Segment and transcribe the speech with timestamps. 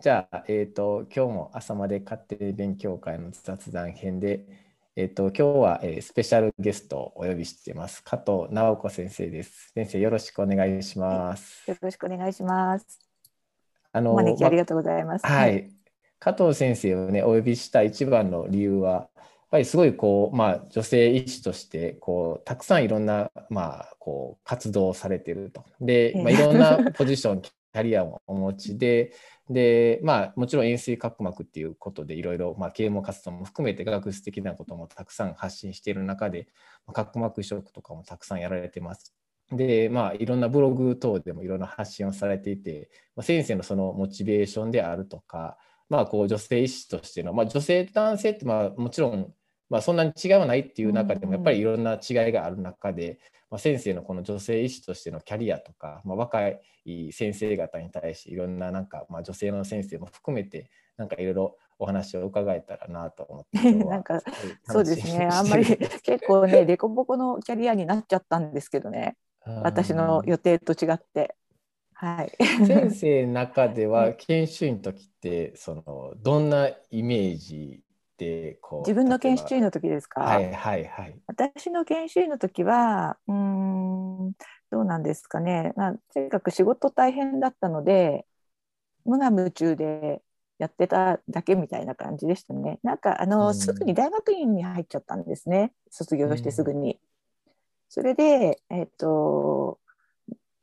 [0.00, 4.46] じゃあ、えっ、と、今日も朝まで家庭勉強会の雑談編で、
[4.96, 8.02] えっ、と、今日は、えースペシャルゲストをお呼びしています。
[8.02, 9.72] 加藤直子先生です。
[9.74, 11.70] 先生、よろしくお願いします。
[11.70, 12.98] よろしくお願いします。
[13.92, 15.26] あお招きありまがとうございます。
[15.26, 15.48] は。
[15.48, 15.70] い。
[16.18, 19.06] 加藤先生をね、お呼びした一番の理由は、やっ
[19.50, 25.66] ぱりすごいこう、まあ、女性医師として、こう、たくさんいろんな、まあ、こう、活動をされてると。
[25.78, 29.12] で、まあ、ええいろんなポジション、キャリアもお持ちで、
[29.50, 36.46] で、まあ、もちろん円錐角膜っていうことで、いろいろ、ま、啓蒙活動も含めて学術的なこともたくさん発信している中で、
[36.86, 39.14] まあ角膜移植とかもたくさんやられてます。
[39.52, 49.34] で、まあ、いろんなブログ等でもいろんな発信をされていて、まあ、先生のそのモチベーションであるとか、まあ、こう女性医師としての、まあ、女性男性ってまあもちろん、
[49.70, 53.18] まあ、そんなに違いはないっていう中でもやっぱりいろんな違いがある中で、
[53.50, 56.48] まあ、先生のこの女性医師としてのキャリアとか、まあ、若
[56.84, 64.20] い先生方に対していろんななんか、まあ、女性の先生も含めてなんかいろいろお話を伺えたらなと思って なんか
[64.64, 65.28] そうですね。
[65.30, 69.16] あんまり結構ね、デコボコのキャリアになっちゃったんですけどね。
[69.62, 71.34] 私の予定と違って。
[71.94, 72.32] はい。
[72.66, 77.82] 先生の中では 研修医の時ってそのどんなイメージ
[78.20, 80.20] でこう自分の研修医のの時ですか？
[80.20, 81.18] はいはいはい。
[81.26, 84.32] 私の研修医の時は、うーん、
[84.70, 85.72] どうなんですかね。
[85.76, 88.26] まあ、とにかく仕事大変だったので、
[89.04, 90.22] 無我夢中で
[90.58, 92.80] やってただけみたいな感じでしたね。
[92.82, 95.72] なんか、あの、うんすぐに大学院に入っちゃったんですね。
[95.90, 97.00] 卒業してすぐに。
[97.88, 99.78] それで、えっと、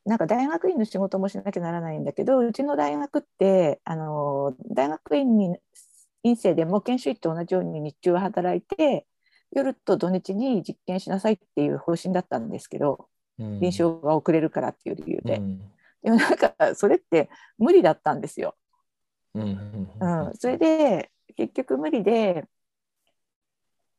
[0.06, 5.58] なんか大学院の仕事もしなきゃならないんだけど、うちの大学って、あの、大学院に、
[6.28, 9.06] 院生でも研修医と同じように日中は働いて、
[9.52, 13.08] 夜と土日に実験しなさいっていう方針だったんですけど、
[13.40, 13.60] うん。
[13.60, 15.38] 臨床が遅れるからっていう理由で。
[15.38, 15.60] うん。
[16.04, 18.56] でもなんか、それって無理だったんですよ。
[19.34, 22.46] うんうんうん、それで結局無理で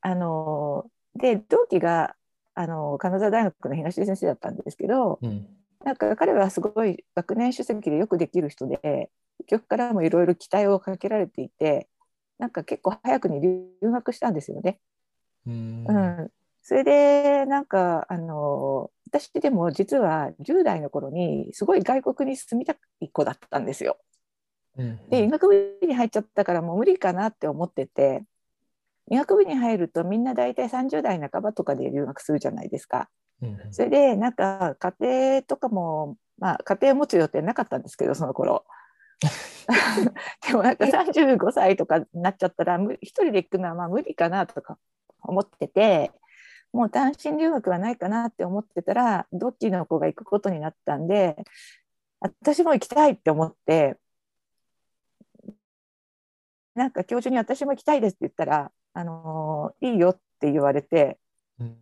[0.00, 2.16] あので同期が
[2.54, 5.46] あの金沢大学の東出先生だったんですけどうん。
[5.84, 11.88] なんか彼はすごい学年主席でよくできる人で結局からもいろいろ期待をかけられていて
[12.38, 14.78] なんか結構早くに留学したんですよね。
[15.46, 16.30] うんうん、
[16.62, 23.98] それでなんかあの私でも実は10代の頃にすごい外国に住みたい子だったんですよ。
[24.76, 28.24] うんで医学部に入っちゃったからもう無理かなって思ってて
[29.10, 33.08] 医学部に入るとみんな大体30代半ばとかで留学するじゃないですか。
[33.42, 38.64] うんそれでなんか家庭とかもまあ家庭を持つ予定なかったんですけどその頃。
[40.46, 44.78] でもなんか35歳とかになっちゃったらむ一人で行くのはまあ無理かなとか
[45.22, 46.12] 思ってて
[46.72, 51.36] もう単身留学はないかなって思ってたらどっちの子が行くことになったんで
[52.20, 53.96] 私も行きたいって思って
[56.78, 61.18] なんか教授に私も行きたいですって言ったら、あのーいいよって言われて、
[61.58, 61.76] うん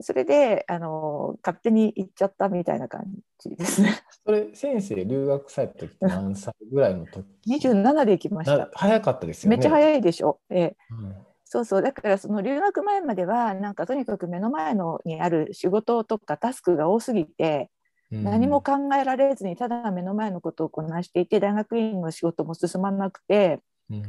[0.00, 3.04] それで、あのー勝手に行っちゃったみたいな感
[3.38, 4.02] じですね。
[4.26, 8.58] それ先生留学された時って何歳ぐらいの時？27で行きました。
[8.58, 9.56] な早かったですよね。
[9.56, 10.40] めっちゃ早いでしょ？
[10.50, 11.14] ええうん
[11.46, 11.82] そうそう。
[11.82, 17.70] だからその留学前までは、なんかとにかく目の前のにある仕事とかタスクが多すぎて、
[18.10, 23.60] 何も考えられずにただ目の前のことをこなしていて、大学院の仕事も進まなくて、
[23.90, 24.02] うん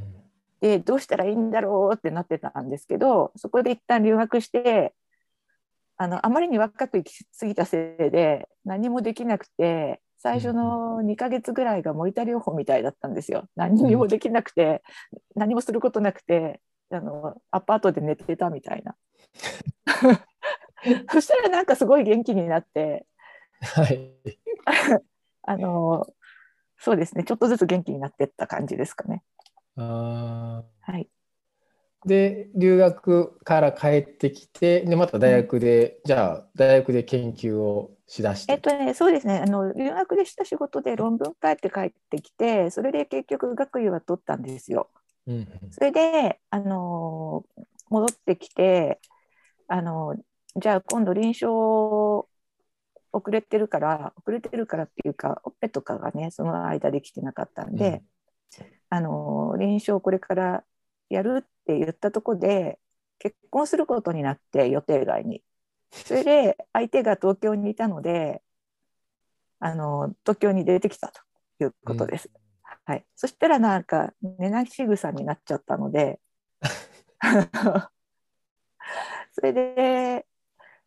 [0.61, 4.95] でどうしたらいいんだろうってなってたんですけどそこで一旦留学して
[5.97, 13.47] あのあまりに若く行き過ぎたせいで何もできなくて最初の2ヶ月ぐらいが森田療法みたいだったんですよ。
[13.55, 14.81] 何にもできなくて、
[15.35, 18.95] 何もすることなくてあのアパートで寝てたみたいな。
[21.13, 23.05] そしたらなんかすごい元気になって。
[23.61, 24.15] はい。
[25.43, 26.07] あの
[26.79, 27.23] そうですね。
[27.23, 29.21] ちょっとずつ元気になってった感じですかね。
[29.75, 31.03] あはい。
[31.03, 31.14] ー
[32.05, 38.53] で留学から帰ってきてでまた大学で、じゃあ大学で研究をしだして。
[38.53, 44.89] えっとね、そうですねあの留学でした仕事で論文書いて帰ってきてそれで結局学位は取ったんですよ。
[45.27, 47.43] うんうんそれで、あの
[47.89, 48.99] 戻ってきて、
[49.67, 50.15] あの
[50.55, 52.27] じゃあ今度臨床
[53.11, 58.03] 遅れてるから遅れてるからっていうかオペとかがねその間できてなかったんで、
[58.89, 60.63] あの臨床これから
[61.09, 62.79] やるって言ったとこで
[63.19, 65.43] 結婚することになって予定外に。
[65.91, 68.41] それで相手が東京にいたので
[69.59, 71.21] あの東京に出てきたと
[71.63, 72.29] いうことです。
[72.85, 76.19] はい、そしたらなんか寝なし草になっちゃったので
[79.33, 80.25] それで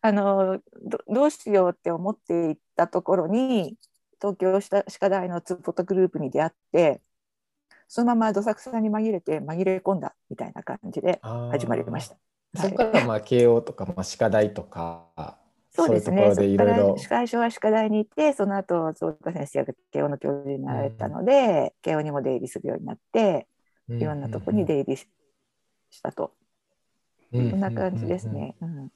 [0.01, 3.77] あのどどうしようって思っていったところに
[4.21, 7.01] 東京歯科大のツーポットグループに出会って
[7.89, 11.19] そのままどさくさに紛れて紛れ込んだみたいな感じで
[11.51, 12.15] 始まりました。
[12.55, 15.37] そこからまあ慶応とか、まあ、歯科大とか
[15.71, 16.17] そうですね。
[16.17, 23.47] そころでいろいろ歯科医所は歯科大に行って、その後、坪田先生が慶応の教授になられたので、慶応にも出入りするようになって、
[23.87, 25.07] いろんなとこに出入りし
[26.01, 26.33] たと。
[27.31, 28.55] うんそんな感じですね。
[28.61, 28.91] うん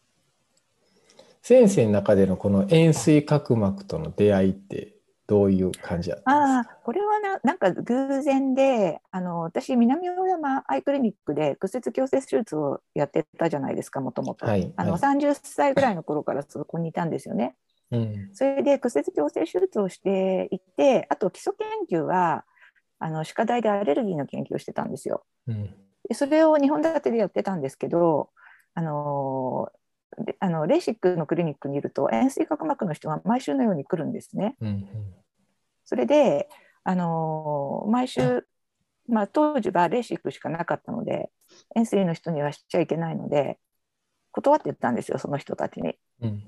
[1.43, 4.92] 先生の中でのこの円錐角膜との出会いって
[5.27, 14.45] どういう感じだったんああ、これはななんか偶然で、あの私、南大山アイクリニックで屈折矯正手術をやってたじゃないですか、もともと。
[14.45, 17.55] はいあのはい30歳ぐらいの頃からそこにいたんですよね。
[17.89, 21.53] ですか、それで屈折矯正手術をしていて、あと基礎
[21.89, 22.45] 研究は、
[22.99, 25.23] あの歯科大でアレルギーの研究をしてたんですよ。
[25.47, 28.29] うんうんでそれを2本立てでやってたんですけど、
[28.73, 29.82] あので
[30.39, 34.55] あのレーシックのクリニックにいると円錐角膜の人が毎週のように来るんですね。
[34.61, 34.87] うんうん
[35.85, 36.47] それで、
[36.85, 38.47] あの毎週、
[39.07, 41.29] まあ、当時はレーシックしかなかったので
[41.75, 43.59] 円錐の人にはしちゃいけないので
[44.31, 45.95] 断ってたんですよその人たちに。
[46.21, 46.43] うん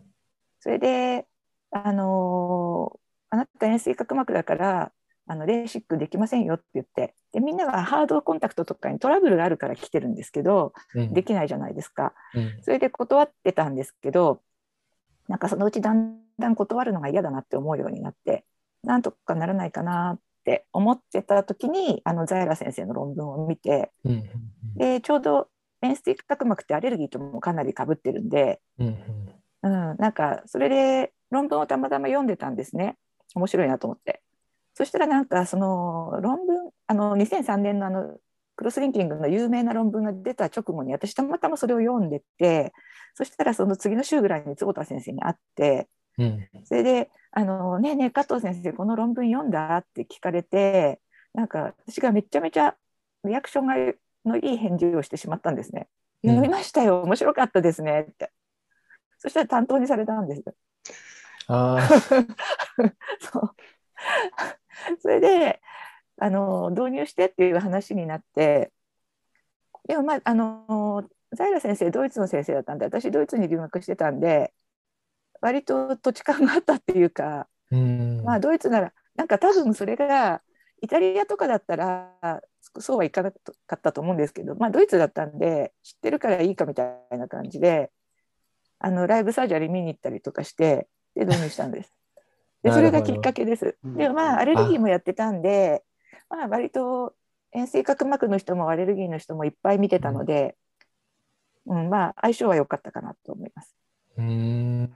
[0.62, 1.28] それで、
[1.72, 4.92] あのあなた円錐角膜だから
[5.28, 11.14] あのレーシックできませんよって言ってでみんなはハードコンタクトとかにトラブルがあるから来てるんですけどうん。
[11.14, 12.14] できないじゃないですか。
[12.34, 12.58] うん。
[12.62, 14.42] それで断ってたんですけど
[15.28, 18.46] なんかそのうちだんだん断るのが嫌だなって思うようになって
[18.84, 24.12] なんとかならないかなって思ってた時にあのザイラ先生の論文を見てうん。
[24.12, 24.24] うん。
[24.78, 25.48] でちょうど
[25.82, 28.60] 円錐角膜ってアレルギーともかなりかぶってるんで、
[29.64, 32.98] うん、なんかそれで論文をたまたま読んでたんですね。
[33.36, 34.22] 面白いなと思って
[34.76, 38.18] そしたらなんかその論文あの2003年のあの
[38.58, 42.74] クロスリンキングの有名な論文が出た直後に私たまたまそれを読んでて
[43.14, 45.88] そしたらその次の週ぐらいに坪田先生に会って
[46.18, 51.00] うんそれで「あのねえねえ加藤先生この論文読んだ?」って聞かれて
[51.34, 52.76] なんか私がめちゃめちゃ
[53.24, 53.76] リアクションが
[54.26, 55.88] のいい返事をしてしまったんですね。
[56.24, 58.32] うん読みましたよ面白かったですねって。
[59.20, 60.44] そしたら担当にされたんです。
[61.48, 61.78] あ
[63.22, 63.56] そう
[65.00, 65.62] それで
[66.18, 68.72] あの導入してっていう話になって
[69.88, 74.54] でもまああのザイラ先生ドイツの先生だったんで私ドイツに留学してたんで
[75.42, 80.42] 割と土地勘があったっていうか、ーうんまあドイツならなんか多分それが
[80.82, 82.14] イタリアとかだったら
[82.80, 83.38] そうはいかなか
[83.76, 86.84] ったと思うんですけど、まあ、ドイツだったんで知ってるからいいかみた
[87.14, 87.92] いな感じで
[88.80, 91.94] あのライブサージャリー見に行ったりとかしてで導入したんです。
[92.66, 93.78] でそれがきっかけです。
[93.84, 95.84] うんでもまあアレルギーもやってたんで、
[96.30, 97.14] まあ、割と
[97.52, 100.58] 円錐角膜の人もアレルギーの人もいっぱい見てたので、
[101.68, 103.76] うんまあ相性は良かったかなと思います。
[104.18, 104.94] うん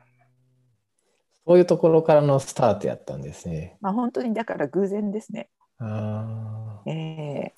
[1.45, 3.77] そういうところからのスタートやったんですね。
[3.81, 5.49] まあ本当にだから偶然ですね。
[5.77, 7.53] あえ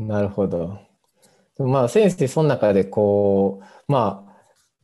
[0.00, 0.80] あ、なるほど。
[1.58, 4.33] まあ先生その中でこうまあ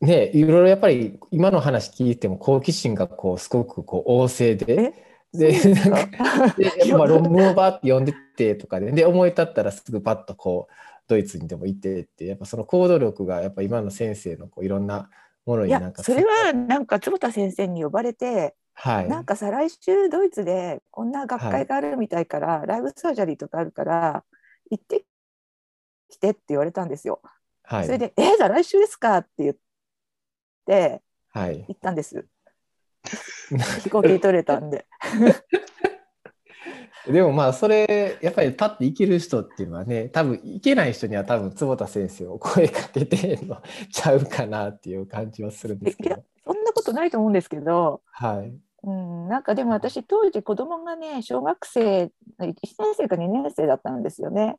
[0.01, 5.07] ねいろいろやっぱり今の話聞いても好奇心がこうすごくこう旺盛で。
[5.33, 10.75] でなんかでまあ論文をバーって読んでってとかでで思い立ったらすぐパッとこう
[11.07, 15.09] ドイツにでも行ってってやっぱその行動力がやっぱ今の先生のこういろんな
[15.47, 24.25] ものいになんかやそれはなんか坪田先生に呼ばれて、はいなんか再来週ドイツでこんな学会があるみたいから、ライブサージャリーとかあるから
[24.71, 25.05] 行って
[26.09, 27.21] きてって言われたんですよ。
[27.63, 29.61] はいそれで「えー、じゃあ来週ですか?」って言って
[31.33, 32.27] はい行ったんです。
[33.83, 34.87] 飛行機取れたんで。
[37.07, 54.57] でもまあそれやっぱり立っていける人っていうのはね多分いけない人には多分坪田先生を声かけてんのちゃうかなっていう感じはするんですけどそんなことないと思うんですけど、はいうん、なんかでも私当時子供がね小学生1年生か2年生だったんですよね。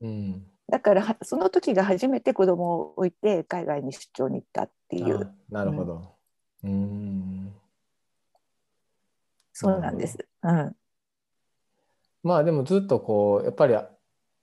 [0.00, 5.34] うんだからはその時が初めて子供を置いて海外に出張に行ったっていう。
[5.50, 6.14] あなるほど。
[6.64, 7.52] うん。
[9.52, 10.18] そうなんです。
[10.42, 10.76] うん、
[12.22, 13.74] まあでもずっとこうやっぱり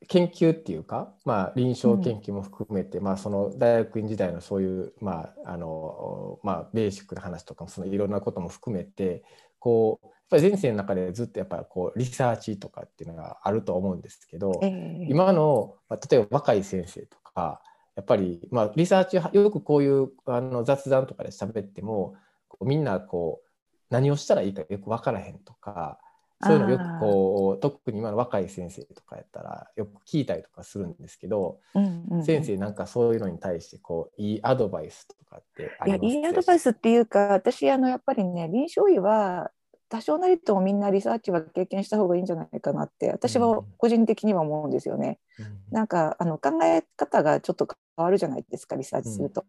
[0.07, 9.23] 研究っていうか、まあ、臨床研究も含めて、まあ、その大学院時代のそういう、まああのまあ、ベーシックな話とかもそのいろんなことも含めて
[9.59, 15.07] こうやっぱり人生の中でずっとやっぱりこうリサーチとかっていうのがあると思うんですけど、ええ。
[15.09, 17.61] 今の、まあ、例えば若い先生とか
[17.95, 22.15] やっぱり、まあ、リサーチはよくこういうあの雑談とかで喋っても
[22.61, 23.47] みんなこう
[23.89, 25.99] 何をしたらいいかよく分からへんとか
[26.41, 32.23] そういうのよくこう特に今の若い先生とかやったらよく聞いたりとかするんですけど、うんうんうん。
[32.25, 36.17] 先生なんかそういうのに対してこういいアドバイスとかってあいやります？
[36.17, 39.51] いいアドバイスっていうか私あのやっぱりね臨床医は
[39.87, 45.19] 多少なりともみんなリサーチは経験した方がいいんじゃないかなって私は個人的には思うんですよね。
[45.39, 45.45] うん。
[45.71, 49.45] なんかあの考え方がちょっと変わるじゃないですかリサーチすると。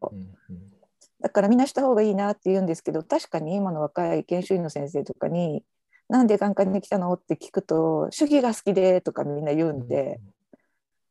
[1.21, 5.65] だからみんなした方がいいなって言うんですけど確かに今の若い研修医の先生とかに
[6.09, 10.21] 「なんで眼科に来たの?」って聞くと「主義が好きで」とかみんな言うんで、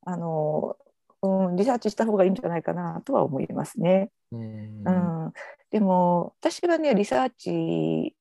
[0.06, 0.78] あの
[1.24, 4.12] うん、リサーチした方がいいんじゃないかなとは思いますね。
[4.32, 4.92] うんう
[5.30, 5.34] ん、
[5.72, 8.16] でも私はねリサーチ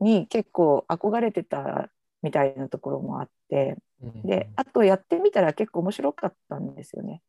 [0.00, 1.88] に結構憧れてた
[2.22, 7.22] みたいなところもあってうんであとやってみたら結構面白かったんですよね。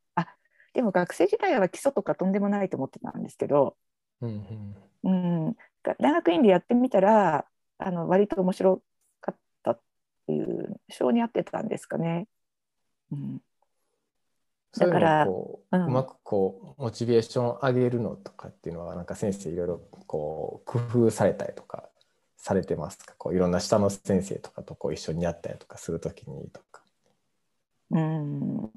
[0.75, 3.77] あでも学生時代は基礎とかとんでもないと思ってたんですけど、
[4.21, 5.47] うんうん。
[5.47, 5.53] うん、
[5.83, 7.45] が大学院でやってみたら
[7.77, 8.81] あの割と面白
[9.21, 9.79] かったっ
[10.27, 12.27] ていう性に合ってたんですかね。
[13.11, 13.41] うん、
[14.77, 21.89] だからう,、まくこうモチベーションを上げるのとかっていうのはなんか先生いろいろこう工夫されたりとか
[22.37, 23.13] されてますか？
[23.17, 26.81] こういろんな下の先生とかとこう一緒にやったりとかするときにとか。
[27.91, 28.71] うん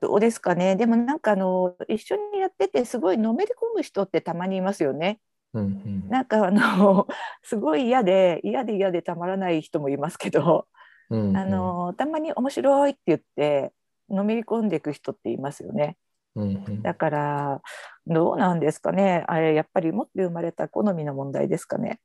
[0.00, 5.20] どうですかねでもなんかあの一緒にやっててすごいのめり込む人ってたまにいますよね。
[5.54, 7.06] うんうんなんかあの
[7.42, 10.66] すごい嫌で嫌で嫌でたまらない人もいますけど、
[11.10, 13.72] うんうんあのたまに面白いって言って
[14.08, 15.96] のめり込んでいく人っていますよね。
[16.34, 17.62] うんうんだから
[18.06, 22.00] どうなんですかねあれやっぱり持って生まれた好みの問題ですかね。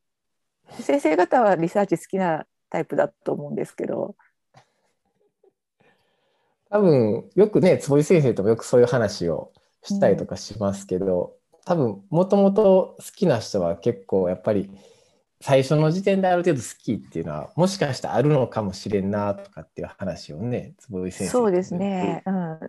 [0.70, 4.16] 先生方はリサーチ好きなタイプだと思うんですけど。
[6.70, 9.52] 多分よくね坪井先生ともよくそういう話を
[9.84, 14.70] したりとかしますけど、多分もともと好きな人は結構やっぱり
[15.42, 22.24] 最初の時点である程度好きっていうのはもしかしたらあるのかもしれんなとかっていう話をね坪井先生そうですね。
[22.26, 22.60] うん。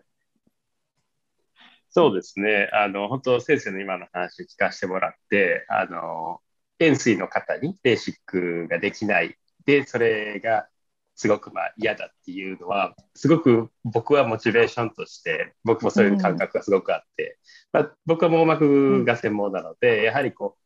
[1.90, 2.68] そうですね。
[2.72, 6.40] あの、本当先生の今の話聞かせてもらって、あの、
[6.78, 9.36] 円錐の方にベーシックができない。
[9.64, 10.68] で、それが
[11.18, 17.38] すごくまあ嫌だっていうのは、すごく僕はモチベーションとして、僕もそういう感覚がすごくあって、
[17.72, 20.56] まあ、僕は網膜が専門なので、やはりこ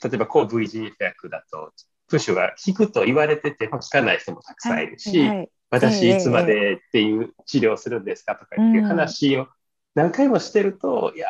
[0.00, 1.72] う、例えば抗 VGF 薬だと、
[2.06, 5.50] プッシュが効くと言われてても効かない人もたくさんいるし、はい。
[5.70, 9.48] 私いつまでっていう治療するんですかとかっていう話を
[9.96, 11.26] 何回もしてると、いや、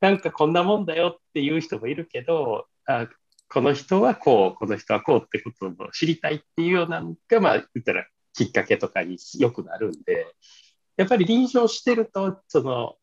[0.00, 3.06] なんかこんなもんだよっていう人もいるけど、あ
[3.52, 10.26] この人はこう、この人はこうってことを知りたいっていうようなのが、まあ、言ったらきっかけとかによくなるんで、
[10.96, 12.94] やっぱり臨床してると、その、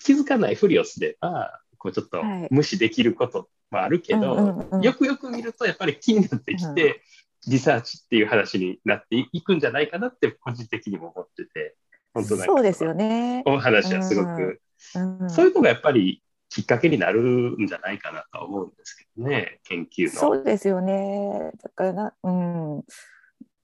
[0.00, 2.48] 気づかないふりをすれば、こうちょっとはい。
[2.50, 7.02] 無視できることもあるけど、うんうんうんよくよく見るとやっぱり気になってきて、
[7.46, 11.76] リサーチっていう話になっていくんじゃないかなって個人的にも思ってて、
[12.12, 13.42] 本当なんかそうですよね。
[13.46, 14.60] お話はすごく、
[14.96, 15.30] うん。
[15.30, 16.23] そういうのがやっぱり
[16.54, 17.20] きっかけになる
[17.60, 20.10] んじゃないかなとは思うんですけどね、研究の。
[20.12, 21.50] そうですよね。
[21.60, 22.84] だからな、うん、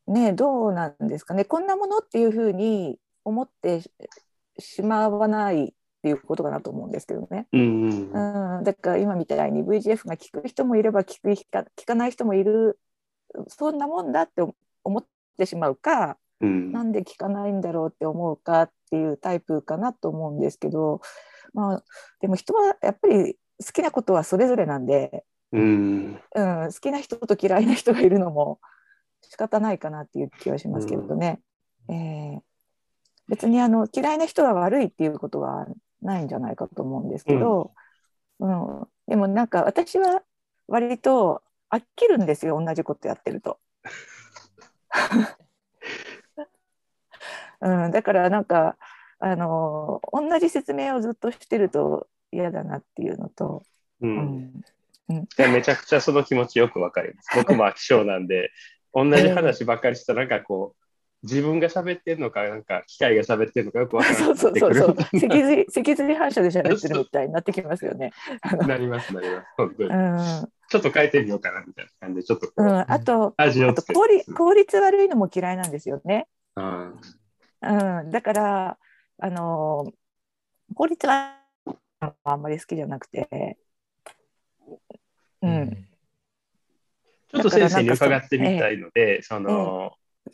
[0.08, 1.44] ねどうなんですかね。
[1.44, 3.90] こんなものっていうふうに思ってし
[4.58, 5.68] しまわないっ
[6.02, 7.46] ていうことかなと思うんですけどね。
[7.52, 12.80] うんうんうん、だから今みたいに VGF が効く人もいれば効く効かない人もいる
[13.46, 14.42] そんなもんだって
[14.82, 15.06] 思っ
[15.38, 16.72] てしまうか、うん。
[16.72, 21.00] なんで効かないんだろうって思うかっていうタイプかなと思うんですけど、
[21.52, 21.84] まあ、
[22.20, 26.20] でも人はやっぱり好きなことはそれぞれなんで、うん。
[26.34, 28.60] うん、好きな人と嫌いな人がいるのも
[29.22, 31.40] 仕方ないかなっていう気はしますけどね。
[31.88, 32.40] えー
[33.30, 35.68] 別にあの嫌いな人が悪いっていうことは
[36.02, 37.72] ないんじゃないかと思うんですけど、
[38.40, 38.88] うん。
[39.06, 40.22] でもなんか私は
[40.66, 43.60] 割と飽きるんですよ同じことやってると。
[47.60, 48.76] うん、だからなんか
[49.18, 53.62] あの同じ説明をずっとしてると嫌だなっていうのと、
[54.00, 54.16] ううん。
[54.16, 54.62] ん。
[55.12, 57.28] いやめちゃくちゃその気持ちよくわかります。
[57.36, 58.50] 僕も飽き性なんで、
[58.94, 60.80] 同じ話ばっかりしたら、なんかこう、
[61.22, 64.96] 自分が喋ってるのか、なんか機械が喋ってるのかよくわからなそうそうそうそう。
[65.18, 68.12] 脊髄脊髄反射で喋ってるみたいになってきますよね。
[68.66, 69.46] なります、なります。
[69.56, 69.88] 本当に。
[69.90, 70.48] うん。
[70.70, 76.26] ちょっと変えてみようかなみたいな感じで、ちょっとこう、うん、あと味をあと効率悪いのも嫌いなんですよね。
[76.56, 77.00] うん
[77.62, 78.78] うん、だから
[79.18, 79.92] あの
[80.74, 81.36] 効率は
[82.24, 83.58] あんまり好きじゃなくて、
[85.42, 85.86] うん。
[87.32, 89.92] ちょっと先生に伺ってみたいので、その、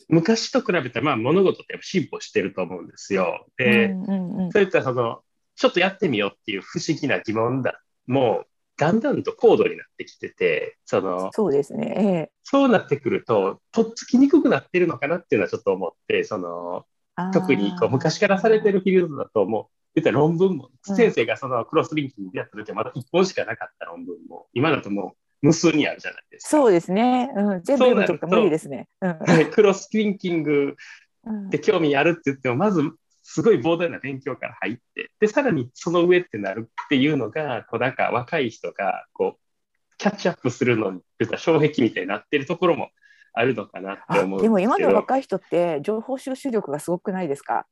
[0.09, 3.47] 昔と比べたら、まあ、物事って進歩してると思うんですよ。
[3.56, 4.52] で、うんうんうん。
[4.52, 5.23] そういったその、
[5.56, 12.30] ちょっとやってみようっていう不思議な疑問だ、もう、だんだんと高度になってきてて、その、そうですね。
[12.42, 16.96] そうなってくると、とっつきにくくなってるのかなっていうのはちょっと思って、その、ええ
[17.32, 26.49] 特にこう昔からされてるフィールドだともう、言ったら論文も、うん先生がそのクロスリンキングでやった時はまだ1本しかなかった論文も、今だともう無数にあるじゃないですか。
[26.50, 27.30] そうですね。
[27.35, 28.88] うん、全部読むとか無理ですね。
[29.00, 30.76] うんはいクロスティンキング
[31.25, 32.82] うんで興味あるって言っても、まず
[33.23, 41.00] すごい膨大な勉強から入って、で、さらにその上ってなるっていうのが、こうなんか若い人がこうキャッチアップするのに、
[41.37, 42.90] 障壁みたいになってるところも
[43.38, 44.95] あるのかなってあ思うんでも今のい。
[44.95, 47.66] 若い人って情報収集力がすごくないですか？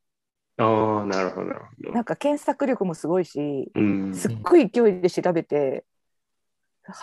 [0.59, 1.93] ああ、なるほど、なるほど。
[1.93, 4.15] なんか検索力もすごいしうん。
[4.15, 5.85] すっごい勢いで調べて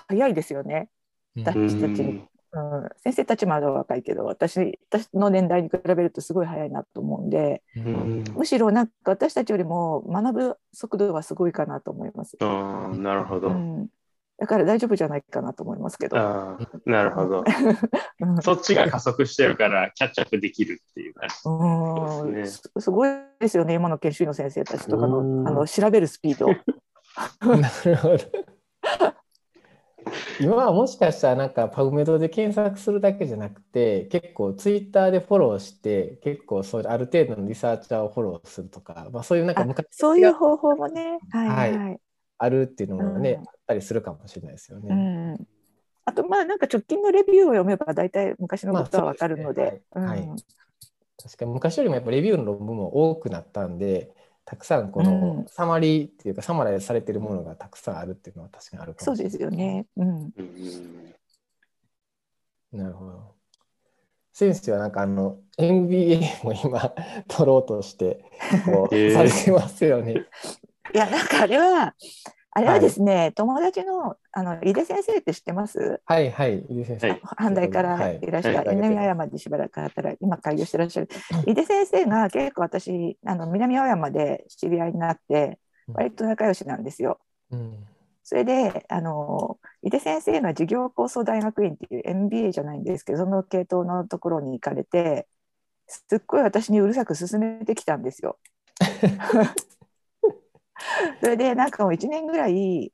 [0.07, 0.89] 早いですよね、
[1.37, 2.23] 私たちに。
[2.53, 7.95] うん、先生たちまだ若いけど私私の年代に比べるとすごい早いなと思うんでううん。
[8.21, 13.47] んむしろなんか私たちよりも学ぶ速度はすごいかなと思います、ああ、なるほど。
[13.47, 13.87] うん、
[14.41, 17.43] だから大丈夫じゃないかなと思いますけど、ああ、なるほど。
[18.21, 21.35] うんそっちが加速してるからキャッチアップできるっていう感じ。
[21.45, 26.47] うんですすすごいですよね今の研修医の先生たちとかうんのあの調べるスピード。
[27.55, 28.17] なるほど。
[30.39, 41.99] 今はもしかしたらなんかパブメドで検索するだけじゃなくて結構ツイッターでフォローして結構そうある程度のリサーチャーをフォローするとか、まあ、そういうなんかあ昔そういう方法もね、はいはい、はい
[42.43, 44.93] あるっていうのもね、うんあったりするかもしれないですようね。
[44.93, 45.47] ん。
[46.03, 50.35] あとまあなんか直近のレビューを読めば大体昔のことはわかるので、まあそうですねうん
[51.23, 54.11] 確かに昔よりもやっぱレビューの論文も多くなったんで
[54.43, 59.85] たくさんこのうんサマリーっていうかサマライズされてるものがたくさんあるっていうのは確かにあるかそうでもしれないすよね。
[59.97, 60.09] うん。
[60.09, 61.15] うん
[62.73, 63.35] なるほど。
[64.33, 66.93] 先生はなんかあの MBA も今
[67.27, 68.23] 取ろうとして
[68.65, 70.25] こう、 されてますよね。
[70.93, 71.93] いやなんかあれは
[72.53, 76.01] あれはですね、友達のあの井出先生って知ってます？
[76.05, 77.09] はいはい、井出先生。
[77.11, 81.09] はい阪大からいらっしゃる、はい南青山でしばらく働いて今開業してらっしゃる
[81.47, 87.19] 井出先生が結構私あの南青山で知り合いになってうん割と仲良しなんですよ。
[87.51, 87.87] うん
[88.23, 95.27] それであの井出先生が事業構想大学院っていう MBA じゃないんですけどその系統のところに行かれて
[95.87, 98.37] すっごい私にうるさく勧めてきたんですよ。
[101.21, 102.91] それでなんかもう1年ぐらい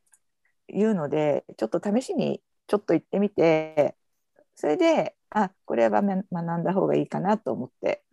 [0.67, 3.95] 言うのでちょっと試しにちょっと行ってみて
[4.56, 8.04] それであこれはめ学んだ方がいいかなと思って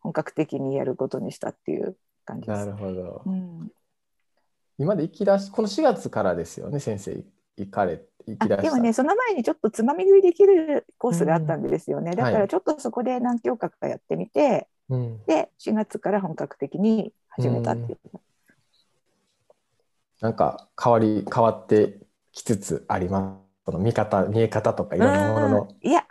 [0.00, 2.58] 本格的にやることにしたっていう感じです。
[2.58, 2.72] なる。
[2.72, 3.22] ほど。
[3.24, 3.30] う。
[3.30, 3.72] ん、
[4.78, 7.24] 今で行き出し、この4月からですよね、先生、
[7.56, 12.34] 行かれ、行き出しでもねその前にちょっとつまみ食いできるコースがあったんですよね、だかはい。
[12.34, 17.98] らちょっとそこで何教科かやってみてうん、で4月から本格的に始めたっていう、
[20.20, 21.98] なんか変わり、変わって
[22.32, 23.44] きつつあります。
[23.66, 25.62] その見方、見え方とかいろんなものの。
[25.62, 26.04] うんいや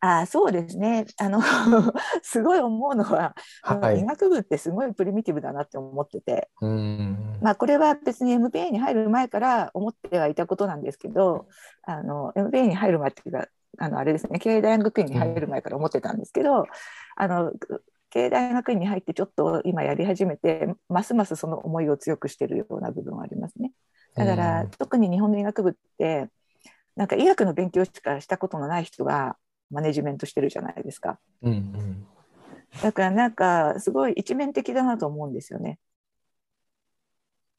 [0.00, 1.40] あそうですねあの
[2.22, 4.00] すごい思うのは、はい。
[4.00, 7.38] 医学部ってすごいプリミティブだなって思ってて、うん。
[7.40, 11.46] まあ、これは別に MBA に入る前から思ってはいたことなんですけど
[11.82, 16.66] あの MBA に入る前っていうかあのあれですね経営大学院に入る前から思ってたんですけど、
[17.16, 17.52] あの
[18.10, 23.72] 経営大学院に入ってちょっと今やり始めてますますその思いを強くしているような部分はありますね。
[24.14, 26.28] だから、うん特に日本の医学部って
[26.94, 29.36] なんか医学の勉強しかしたことのない人が
[29.70, 31.18] マネジメントしてるじゃないですか。
[31.42, 32.06] うんうん。
[32.82, 35.78] だからなんかすごい一面的だなと思うんですよね。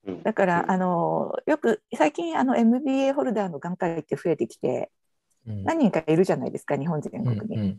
[0.06, 4.90] うんだから、あのよく最近あの MBA ホルダーの眼科医って増えてきて
[5.46, 7.58] うん何人かいるじゃないですか日本全国に。
[7.58, 7.78] うんうん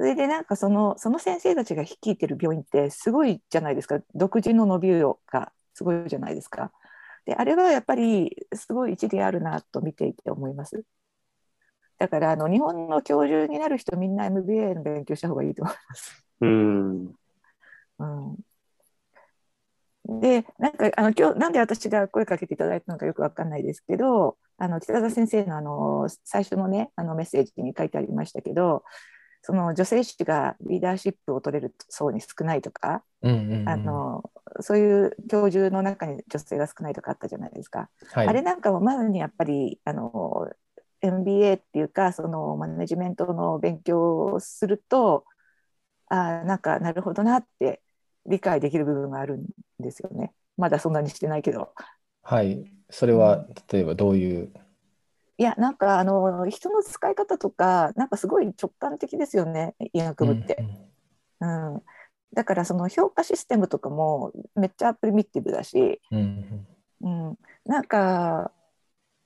[0.00, 4.88] それでなんかそのその先生たちが率いてる病院ってすごいじゃないですか独自の伸び
[5.30, 6.72] がすごいじゃないですか。
[7.26, 10.84] であれはやっぱりすごい一理あるなと見ていて思います。
[11.98, 16.26] だからあの日本の教授になる人みんな MBA の勉強した方がいいと思います。
[16.40, 17.14] うん。
[17.98, 18.04] う
[20.14, 28.82] ん、でなんかあの今日なんで私が声かけていただいたのかよくわかんないですけどあの北田先生のあの最初のねあのメッセージに書いてありましたけど
[29.42, 34.30] その女性誌がリーダーシップを取れる層に少ないとか、うんうんうんあの
[34.62, 37.88] そういう教授の中に女性が少ないとかあったじゃないですか。
[38.12, 40.50] はいあれなんかもまさにやっぱりあの
[41.00, 45.24] MBA っていうかそのマネジメントの勉強をすると
[46.08, 47.80] あなんかなるほどなって
[48.26, 49.46] 理解できる部分があるん
[49.78, 50.32] ですよね。
[50.56, 51.72] まだそんなにしてないけど。
[52.22, 52.70] はい。
[52.90, 54.52] それは例えばどういう。
[55.40, 60.58] いやなんかあの人の使い方とかなんかすごい直感的ですよね医学部って。
[61.40, 61.82] うん
[62.32, 66.66] だからその評価システムとかもめっちゃプリミティブだし、うん
[67.00, 67.28] うん。
[67.28, 68.52] うん、なんか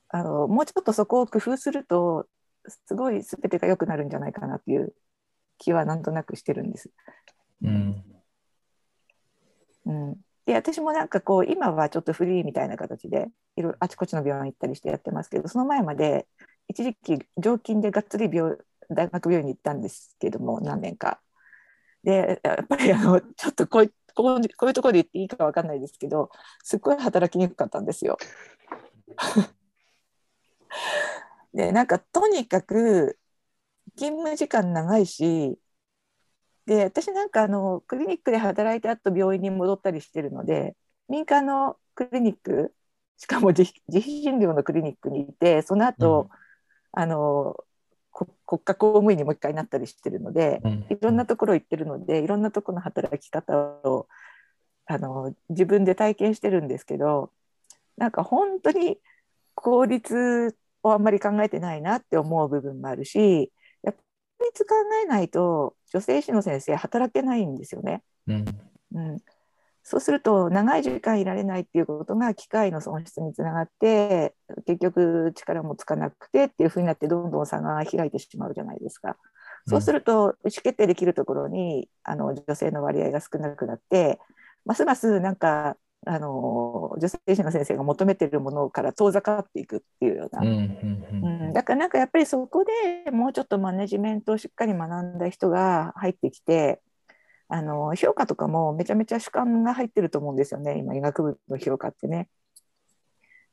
[0.08, 2.26] あのもうちょっとそこを工夫すると
[2.66, 4.94] すごい全てが良くなるんじゃないかなっていう
[5.58, 6.90] 気はなんとなくしてるんです。
[7.62, 8.04] うん。
[9.84, 16.26] うん、で私もなんかこう今はちょっとフリーみたいな形でいろいろあちこちの病院行ったりしてやってますけどその前まで
[16.68, 18.56] 一時期常勤でがっつり病
[18.90, 21.20] 大学病院に行ったんですけども何年か。
[22.02, 26.30] でやっぱりあのちょっとこうこうこういうところで言っていいか分かんないですけど
[26.62, 28.18] すっごい働きにくかったんですよ。
[31.54, 33.18] でなんかとにかく
[33.96, 35.58] 勤務時間長いし
[36.66, 40.74] で私なんかあのクリニックで働いてあと病院に戻ったりしてるので
[41.08, 42.74] 民間のクリニック
[43.18, 46.28] しかも自自費診療のクリニックにいてその後、
[46.94, 47.56] うん、あの
[48.46, 54.06] 国家公務員にもう一回なったりしてるので、うん、いろんなところ行ってるのでいろんなところの働き方を
[54.86, 57.30] あの自分で体験してるんですけど
[57.96, 58.98] なんか本当に
[59.54, 63.50] 効率をあんまり考えてないなって思う部分もあるし
[64.40, 68.02] やっぱり考えないと女性医師の先生働けないんですよね。
[68.26, 68.44] うん、
[68.94, 69.18] うん、
[69.82, 74.34] そうすると長い時間いられないっていうことが機械の損失につながって
[74.66, 79.16] 結局力もつかなくてっていうふうになってどんどん差が開いてしまうじゃないですか。
[79.66, 84.18] そうすると意思決定できるところにあの女性の割合が少なくなって
[84.64, 92.64] ますますなんかあの女性医師の先生が求めているものから遠ざかっていくっていうような、うん、だからなんかやっぱりそこ
[93.04, 96.80] でもうちょっとマネジメントをしっかり学んだ人が入ってきて
[97.48, 102.28] あの評価とかもめちゃめちゃ主観が入ってると思うんですよね今医学部の評価ってね。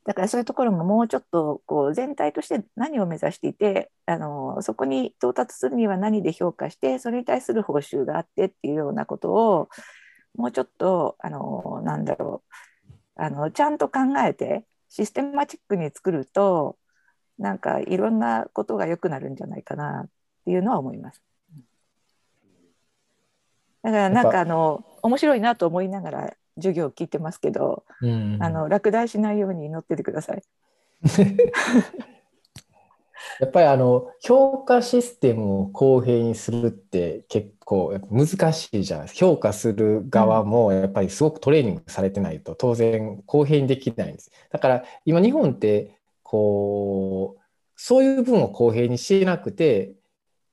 [0.04, 9.70] だからそういうところももうちょっとこう全体として何を目指していてあのそこに到達するには何で評価してそれに対する報酬があってっていうようなことを
[10.36, 12.44] もうちょっとあのなんだろ
[12.88, 16.78] うあのちゃんと考えてシステマチックに作ると
[17.38, 20.10] なんかいろんなことが良くなるんじゃないかなっ
[20.46, 21.22] ていうのは思います。
[23.84, 30.44] だからなんかあの面白いなと思いながら授業を聞いてますけど、うんあの落第しないように祈っててください。
[33.42, 47.42] やっぱりあの評価システムを公平にするって結構難しいじゃないですか評価する側もやっぱりすごくトレーニングされてないと当然公平にできないんですだから今日本ってこう
[47.76, 49.94] そういう分を公平にしなくて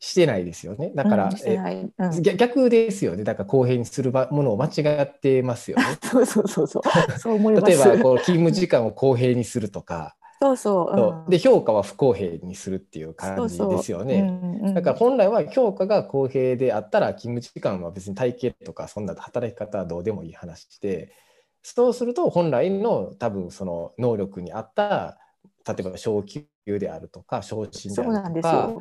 [0.00, 0.92] してないですよね。
[0.94, 3.24] だから、うんうん、逆ですよね。
[3.24, 5.84] だから公平にするものを間違ってますよね。
[6.00, 7.66] そうそうそうそう。
[7.66, 10.14] 例えばこう勤務時間を公平にするとか。
[10.40, 11.26] そうそう、う。
[11.26, 14.72] ん、で評価は不公平にするっていう感じですよね。
[14.74, 21.12] だから本来は評価が公平であったら勤務時間は別に体系とかそんな働き方はどうでもいい話で
[21.62, 25.18] そうすると本来の多分その能力に合った
[25.66, 28.74] 例えば昇給であるとか昇進であるとか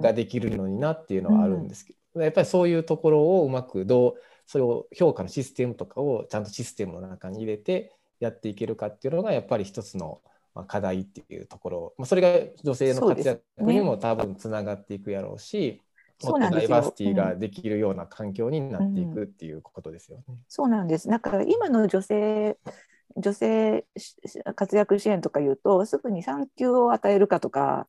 [0.00, 4.14] ができるのになっていうのはあるんですけど、やっぱりそういうところをうまくどう
[4.46, 10.20] それを評価のシステムとかをちゃんとシステムの中に入れてやっていけるかっていうのがやっぱり一つの
[10.66, 15.80] 課題っていうところ、まあ、それが女性の活躍にも多分つながっていくやろうし。
[16.22, 20.24] もっとダイバーシティができるような環境になっていくっていうことですよね。
[20.48, 21.08] そうなんです。
[21.08, 22.56] だから今の女性
[23.16, 23.84] 女性
[24.54, 27.88] 活躍支援とかいうとすぐに産休を与えるかとか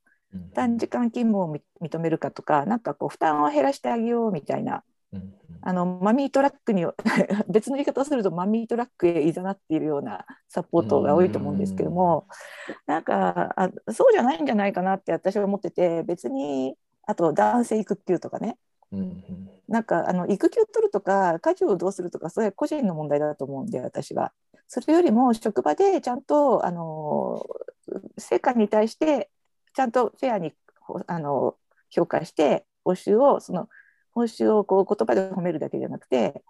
[0.54, 4.84] 短時間勤務を認めるかとかなんかこう負担を減らしてあげようみたいな、
[5.62, 6.86] あのマミートラックに
[7.50, 12.28] 別の言い方をするとマミートラックへいざなっているようなサポートが多いと思うんですけども、
[12.86, 18.58] なんかあそうじゃないんじゃないかなって私は思ってて別にあと男性育休とかね。
[19.68, 24.32] なんかあの育休取るとか家事をどうするとかそれは個人の問題だと思うんで私は。
[24.68, 27.46] それよりも職場でちゃんとあの
[28.18, 29.30] 成果に対して
[29.74, 30.54] ちゃんとフェアに
[31.08, 31.56] あの
[31.90, 33.70] 評価して報酬をその
[34.16, 36.42] 報酬をこう言葉で褒めるだけじゃなくて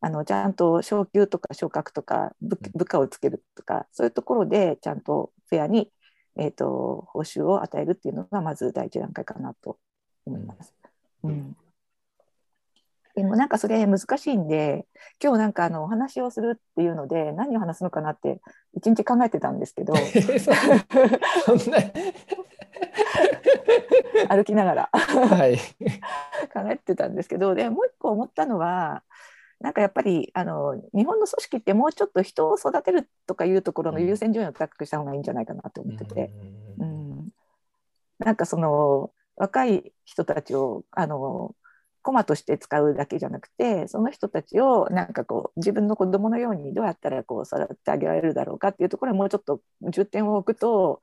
[0.00, 2.56] あのちゃんと昇給とか昇格とか部
[2.86, 5.90] 下をつけるとかそういうところでちゃんとフェアに、
[6.38, 9.78] えーと、報酬を与えるっていうのがまず第一段階かなと
[10.24, 10.74] 思います。
[11.24, 11.56] うん。
[13.14, 14.86] でもなんかそれ難しいんで
[15.22, 18.40] 今日なんかあのお話をするっていうので何を話すのかなって
[18.72, 19.92] 一日考えてたんですけど
[24.28, 24.90] 歩きながら。
[24.92, 25.58] はい、
[26.52, 29.02] 考えてたんですけどでもう一個思ったのは
[29.60, 36.30] なんかやっぱりあの日本の組織ってもうちょっと人を育てるとかいうところの優先順位を高くした方がいいんじゃないかなと思ってて、
[36.78, 37.28] うん、
[38.18, 41.54] なんかその若い人たちをあの
[42.02, 51.02] 駒として使うだけじゃなくてその人たちをなんかこう自分の子供のようにどうやったらこう育ててあげられるだろうかっていうところにもうちょっと重点を置くと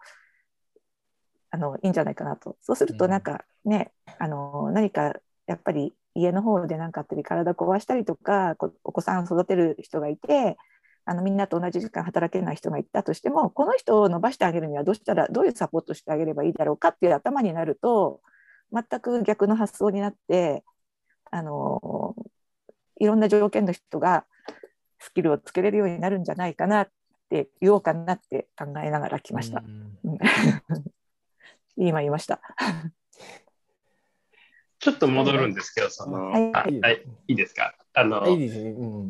[1.49, 2.57] あのいいんじゃないかなと。
[2.61, 5.13] そうするとなんかね、うん、あの何か
[5.47, 10.57] やっぱり家の方で何かあったり体壊したりとかお子さん育てる人がいて
[11.05, 18.19] あのみんなと同じ時間働けない人がいたとしてもこの人を伸ばしてあげるにはどうしたらどういうサポートしてあげればいいだろうかっていう頭になると
[18.73, 20.63] 全く逆の発想になって
[21.31, 22.15] あの
[22.99, 24.25] いろんな条件の人が
[24.99, 26.89] スキルをつけれるようになるんじゃないかなっ
[27.29, 29.63] て言おうかなって考えながら来ました。
[31.77, 32.41] 今言いました。
[34.79, 37.33] ちょっと戻るんですけど、その、はい、はい、い。
[37.33, 37.75] いですか？
[37.93, 38.69] あの、いいですね。
[38.71, 39.09] うん、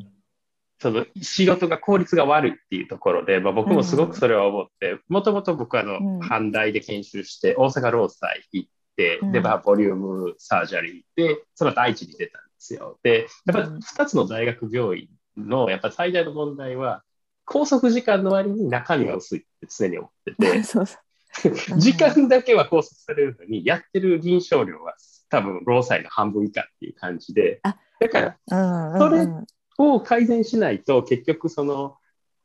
[0.79, 12.99] その仕事が効率が悪いっていうところで、まあ、僕もすごくそれは思って、もともと僕はあの、うん、阪大で研修して、大阪労災行って、で、まあ、ボリュームサージャリーで、その第一に出たんですよ。
[13.03, 17.03] で、やっぱり2つの大学病院の、やっぱ最大の問題は、
[17.45, 20.63] 拘束時間の割に中身が薄いって常に思ってて、
[21.77, 24.95] 時間だけは拘束されるのに、やってる臨床量は
[25.29, 27.61] 多分労災の半分以下っていう感じで、
[27.99, 29.27] だから、それ
[29.77, 31.97] を改善しないと、結局、その、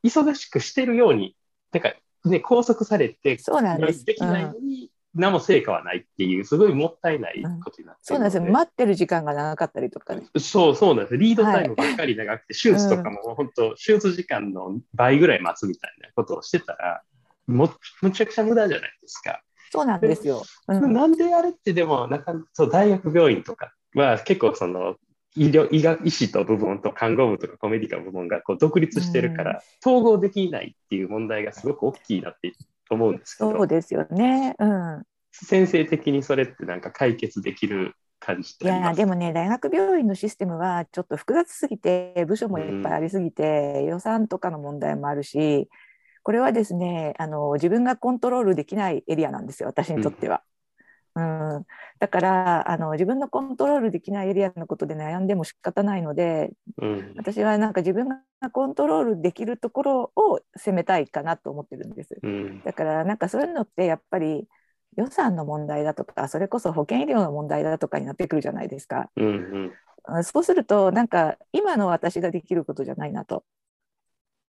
[0.05, 1.37] 忙しくしてるように、
[1.73, 4.05] なんかね、拘束されて、そうなんです。
[4.05, 8.45] できないのに、何も成果はないっていう、すごいもったいないことになって、そうなんですよ。
[8.45, 10.27] 待ってる時間が長かったりとかね。
[10.39, 11.17] そう、そうなんです。
[11.17, 17.03] リードタイムばっかり長くて、はい、手術とかも本当、手術時間の倍ぐらい待つみたいなことをしてたら、
[17.53, 17.71] も
[18.03, 19.41] むちゃくちゃ無駄じゃないですか。
[19.71, 20.43] そうなんですよ。
[20.69, 24.97] うん、なんであれってでもなんかそう大学病院とかは結構その
[25.35, 32.53] 医療医学医師と部門と看護部とかコメディカ部門がこう独立してるから、統合できないっていう問題がすごく大きいなって
[32.91, 33.53] 思うんですけど。
[33.53, 45.69] そうですよね、うん、先生的にそれってなんか解決できる感じいやでもね大学病院のシステムはちょっと複雑すぎて部署もいっぱいありすぎて、うん、予算とかの問題もあるし
[46.23, 50.43] これはですねあの自分がコントロールできないエリアなんですよ私にとっては。
[51.15, 51.67] うん、うん、
[51.99, 58.21] だからあの自分のコントロールできないエリアのことで悩んでも仕方ないので、うん、私はなんか自分が
[58.53, 62.19] コントロールできるところを攻めたいかなと思ってるんです。
[62.23, 64.49] うん、だからなんかそういうのってやっぱり
[64.97, 69.11] 予算の問題だとかそれこそ保険医療の問題だとかになってくるじゃないですか。
[69.17, 69.73] うん
[70.09, 73.45] うん、そうするとなんか今の私ができることじゃないなと。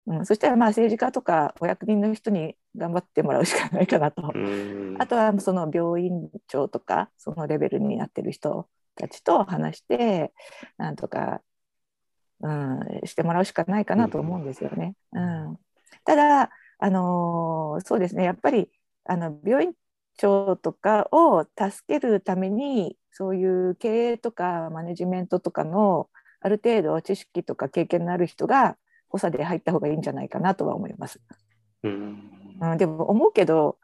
[0.07, 4.33] うん、そしたらまあ政治家とかお役人の人に頑張ってもらうしかないかなと。
[4.97, 10.33] あとはその病院長とかそのレベルになってる人たちと話して
[10.77, 11.41] なんとか、
[12.41, 14.95] うん、してもらうしかないかなと思うんですよね。
[15.13, 15.59] うん、
[16.03, 18.23] ただ、あのー、そうですね。
[18.23, 18.69] やっぱり
[19.05, 19.73] あの病院
[20.17, 26.09] 長とかを助けるためにそういう経営とかマネジメントとかの
[26.39, 28.77] ある程度知識とか経験のある人が
[29.11, 31.19] 補佐で入った方がいいんじゃないかなとは思います。
[31.83, 32.29] うん、
[32.61, 33.77] うん、でも思うけど、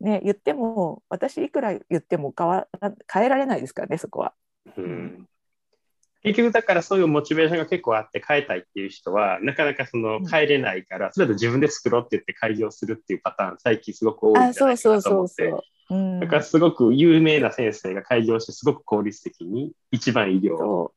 [0.00, 2.66] ね、言っても私いくら言っても変わ
[3.12, 4.34] 変えられないですからねそこは。
[4.76, 5.28] うん。
[6.24, 15.52] 結局だからそういうモチベーションが結構あって変えたいっていう人はなかなかその変えれないから、それと自分で作ろうって言って開業するっていうパターン最近すごく多いんじゃないかなと思って。
[16.20, 20.94] だからすごく有名な先生が開業してすごく効率的に一番医療を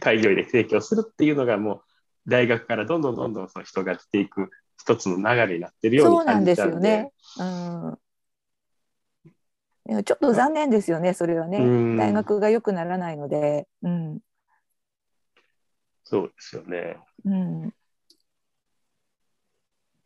[0.00, 1.82] 開業医で提供するっていうのがもう
[2.30, 6.72] 大学からどんどんどんどんその人が出ていく一つの流れになってるように感じたんで。
[6.72, 7.98] そうなんですよね。
[9.86, 10.04] うん。
[10.04, 11.58] ちょっと残念ですよね、それはね。
[11.98, 13.66] 大学が良くならないので。
[13.82, 14.20] うん。
[16.04, 16.96] そうですよね。
[17.24, 17.74] うん。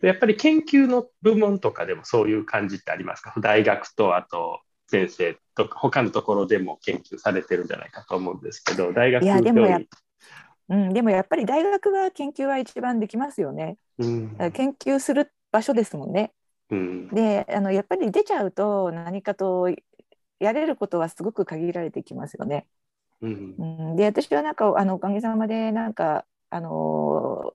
[0.01, 3.33] やっぱり研究の部門とかでもそういう感じってありますか？
[3.39, 9.81] 大学とあと先生とか他のところでも研究されてるんじゃないかと思うんですけど大学いやでもや
[10.69, 13.77] うん、でもやっぱり大学は研究は一番できますよね。
[13.99, 16.33] うん、研究する場所ですもんね。
[16.71, 19.69] うん、であのやっぱり出ちゃうと何かと
[20.41, 22.67] やれることはすごく限られてきますよね。
[23.21, 27.53] うん、うん、で私はなんかあのおかげさまでなんかあの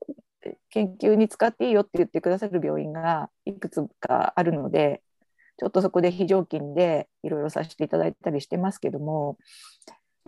[0.70, 5.02] 研究に使っていいよって言ってくださる病院がいくつかあるので
[5.58, 9.38] ちょっとそこで非常勤でいろいろさせていただいたりしてますけども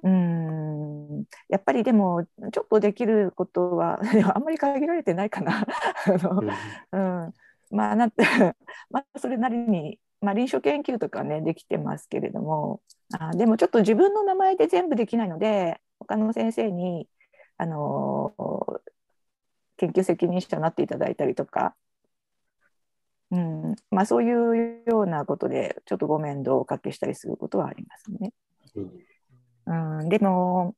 [0.04, 1.26] うん。
[1.50, 4.00] やっぱりでもちょっとできることは
[4.36, 5.66] あんまり限られてないかな。
[6.92, 7.34] うん、
[7.70, 8.24] まあなって
[8.90, 12.82] まあそれなりに、まあ、臨床研究とかねできてますけれども。
[13.20, 17.10] あでもちょっと自分の名前で全部できないので他の先生に
[17.58, 18.34] あの
[19.76, 21.76] 研究責任者になっていただいたりとか、
[23.32, 23.76] うん。
[23.90, 28.32] まあ、そういうようなことでちょっとご面倒をおかけしたりすることはありますね。
[28.76, 29.11] うん
[29.65, 30.76] うん、でも、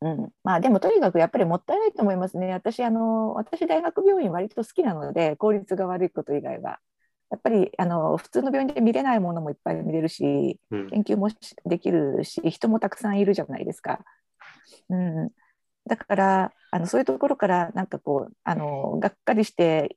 [0.00, 2.52] うん、まあでもとにかくやっぱりもったいないと思いますね。
[2.52, 6.78] 私、あの、私大学病院割と好きなので、効率が悪いこと以外は。
[7.30, 11.28] やっぱりあの普通の病院で見れないものもいっぱい見れるし、研究も
[11.66, 14.00] できるし、人もたくさんいるじゃないですか。
[14.88, 15.30] うん、
[15.86, 19.96] だからあのそういうところからなんかこうあのがっかりして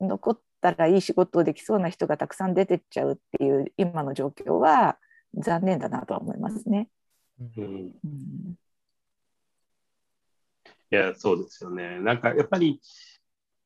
[0.00, 4.96] 残ったらいい仕事できそうな人がたくさん出てっちゃうっていう今の状況は
[5.34, 6.88] 残念だなとは思いますね。
[7.40, 8.56] うんうん
[10.90, 12.00] いや、そうですよね。
[12.00, 12.78] なんかやっぱり、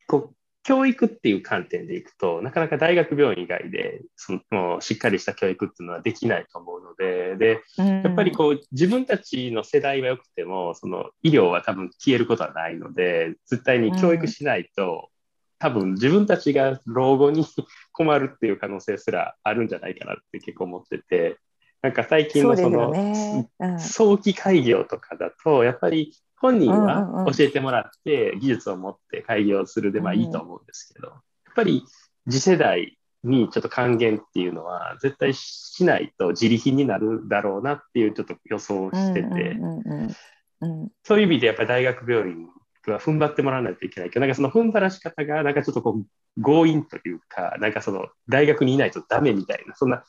[0.06, 15.10] こう、教育っていう観点でいくと、なかなか大学病院以外で、そのしっかりした教育っていうのはできないと思うので、で、やっぱりこう、自分たちの世代は良くても、その医療は多分消えることはないので、絶対に教育しないと、
[15.58, 17.44] 多分自分たちが老後に
[17.92, 21.38] 困るっていう可能性すらあるんじゃないかなって結構思ってて、
[21.86, 23.48] なんか最近のその、ね。
[23.60, 23.78] うん。
[23.78, 27.32] 早期開業とかだと、やっぱり本人うんうんうはん。
[27.32, 31.20] 教えてもらって、技術を持って開業するでまあいいと思うんですけど、やっ
[31.54, 31.84] ぱり
[32.28, 42.48] 次世代にちょっと還元っていうのは絶対しないと自利品になるだろうなっていうちょっと予想をしてて、うんうんうんうんそういう意味でやっぱり大学病院
[42.86, 44.10] は踏ん張ってもらわないといけない。
[44.10, 50.04] けど、なんかその踏ん張らし方がなんかちょっとこう強引というか、なんかその大学にいないとダメみたいな、そんな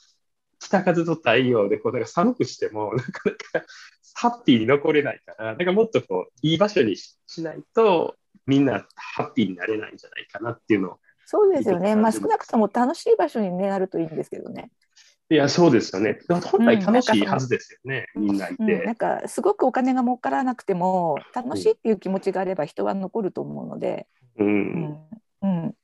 [0.67, 3.65] 北風と太陽でこうなんか寒くしてもなかなか
[4.13, 10.99] ハッピーに残れないから、なんかもっとこういい場所にししないとみんなハッピーになれないんじゃないかなっていうのを。
[11.25, 11.95] そうですよね。
[11.95, 14.71] まあ少なくとも楽しい場所に、ね、なるといいんですけどね。
[15.29, 16.19] いや、そうですよね。
[16.29, 18.95] 本来楽しいはずですよね、みんないうん、なんて。
[18.95, 25.09] かすごくお金が儲からなくても楽しいっていう気持ちがあれば人は残ると思うので、う、うんん
[25.41, 25.75] うん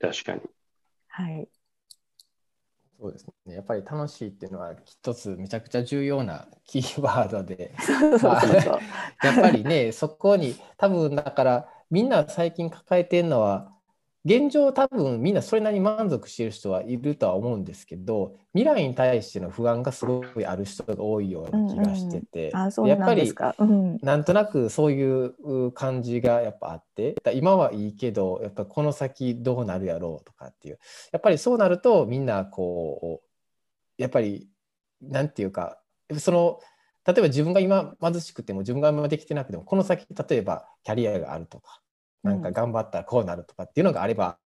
[0.00, 0.40] 確かに。
[1.08, 1.48] はい、
[3.00, 3.54] そうですね。
[3.54, 7.74] やっぱり楽しいっていうのは一つめちゃくちゃ重要なキーワードで。
[9.22, 13.73] やっぱりね、そこに多分だからみんな最近抱えてるのは
[14.26, 22.50] 現状多分みんなそれなりに満足している人はいるとは思うんですけど未来に対しての不安がすごいある人が多いような気がしてて、
[22.84, 23.30] うやっぱり。
[23.58, 23.98] うん。
[24.02, 30.78] なんとなくそういう感じがやっぱあってだ今はいいけどやっぱこの先どうなるやろうとかっていう。
[31.12, 34.48] やっぱりそうなるとみんなこうやっぱり
[35.02, 35.78] なんていうか
[36.18, 36.60] その
[37.06, 41.80] 例えば自分が今貧しくても自分が今できてなくてもこの先例えばキャリアがあるとか
[42.24, 44.38] なんか頑張ったらこうなるとかっていうのがあれば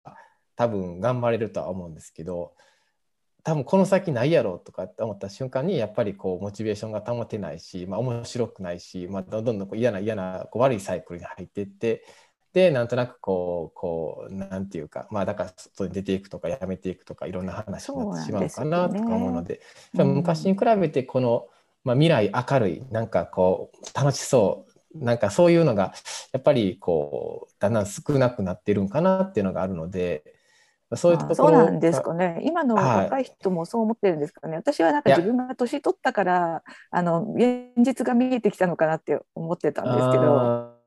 [0.55, 2.53] 多分頑張れるとは思うんですけど
[3.43, 12.03] 多分この先ないやろうとかって思った瞬間にやっぱりこうモチベーションが保てないし、まあ、面白くないし、まあ、どんどんこう嫌な嫌なこう悪いサイクルに入っていって
[12.53, 19.61] でなんとなくこうこうなんていうかまあだから外に出ていくとかやめていくとかいろんな話になってしまうかなとか思うので
[19.95, 21.47] そうなん昔に比べてこの、
[21.83, 25.93] まあ、未来明るいなんかこう楽しそうなんかそういうのが
[26.31, 30.23] やっぱりこうだんだん少なくなってるんかなっていうのがあるので
[30.95, 32.41] そういうところあそうなんですかね。
[32.43, 34.55] 今のはい若い人もそう思ってるんですかね。
[34.55, 40.79] 私はなんか自分が年取ったからあの現実が見えてきたのかなって思ってたんですけど。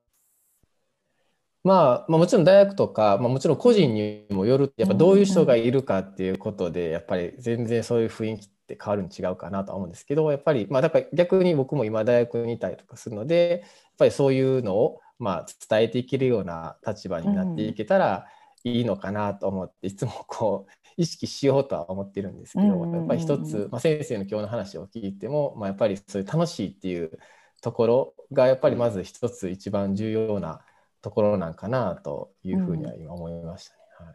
[1.64, 18.26] まあ、まあもちろん大学とか、まあ、もちろん個人にもよるやっぱどういう人がいるかっていうことでやっぱり全然そういう雰囲気って変わるの違うかなとは思うんですけどやっぱりまあだから逆に僕も今大学にいたりとかするのでやっぱりそういうのをまあ伝えていけるような立場になっていけたら
[18.64, 27.18] いいのかなと思っていつもこう意識しようとは思ってるんですけどうんうんうんうんやっぱり一つ、まあ、先生の今日の話を聞いても、まあ、やっぱりそういう楽しいっていう
[27.60, 30.60] ところがやっぱりまず一つ一番重要な
[31.00, 33.78] ところなんかなというふうには今思いましたね。
[33.98, 34.14] はい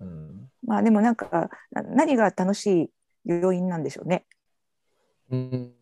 [0.00, 2.90] うんまあでもなんかな何が楽しい
[3.24, 4.24] 要因なんでしょうね。
[5.30, 5.72] うん、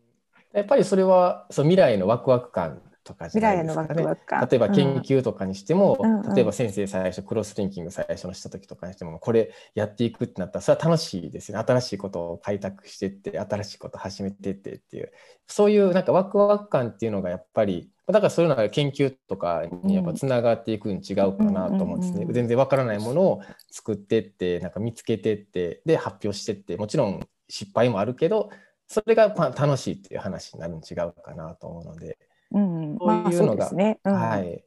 [0.53, 4.41] やっぱりそれはそう未来のワクワク感とかじ未来へのワゃないですか。
[4.41, 4.47] ね。
[4.51, 5.47] 例えば研うん究とか。
[5.47, 6.35] にしても、うんうん。
[6.35, 11.63] 例えば先生最初クロスリンキング最初のした時とかにしてもこれやっていくってなったらそれは楽しいですよね。
[11.65, 15.11] 新しいことを開拓していって新しいことを始めていってっていう
[15.47, 28.49] そういうなんかワクワク感っていうのがやっぱりだからそういうのが研究とかにやっぱつながっていくに違うかなと思うんですね、全然わからないものを作ってってなんか見つけてってで発表してってもちろん失敗もあるけど
[28.87, 32.17] それがまあ楽しいっていう話になるの違うかなと思うので。
[32.51, 33.99] うんうん、そういうまあそうですね。
[34.03, 34.63] うんはい。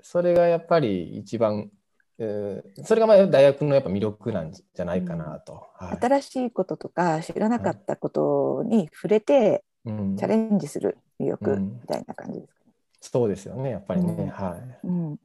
[0.00, 1.70] それがやっぱり一番、
[2.18, 5.66] えーそれがまあ大学のやっぱ魅力なんじゃないかなと。
[5.74, 12.72] はい新しいこととか知らなかったことに触れてうんチャレンジする魅力うんみたいな感じですかね。
[13.00, 14.12] そうですよね、やっぱりね。
[14.12, 15.18] うんはいうん。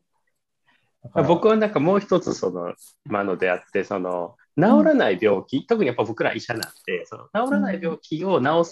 [1.27, 2.73] 僕はなんかもう一つその
[3.05, 8.69] 今のであってその治らない病気、特にやっぱ僕ら医者なんでその治らない病気を治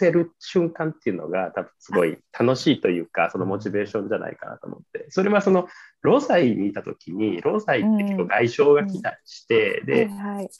[0.00, 5.06] せる瞬間っていうのが多分すごい楽しいというかそのモチベーションじゃないかなと思って。
[5.10, 5.68] それはその
[6.02, 10.08] 労災にいた時に労災って結構外傷が来たりして、で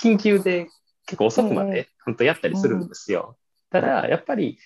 [0.00, 0.68] 緊急で
[1.06, 1.70] 結構遅くまええ。
[1.72, 3.36] で本当やったりするんですよ。
[3.70, 4.58] ただやっぱり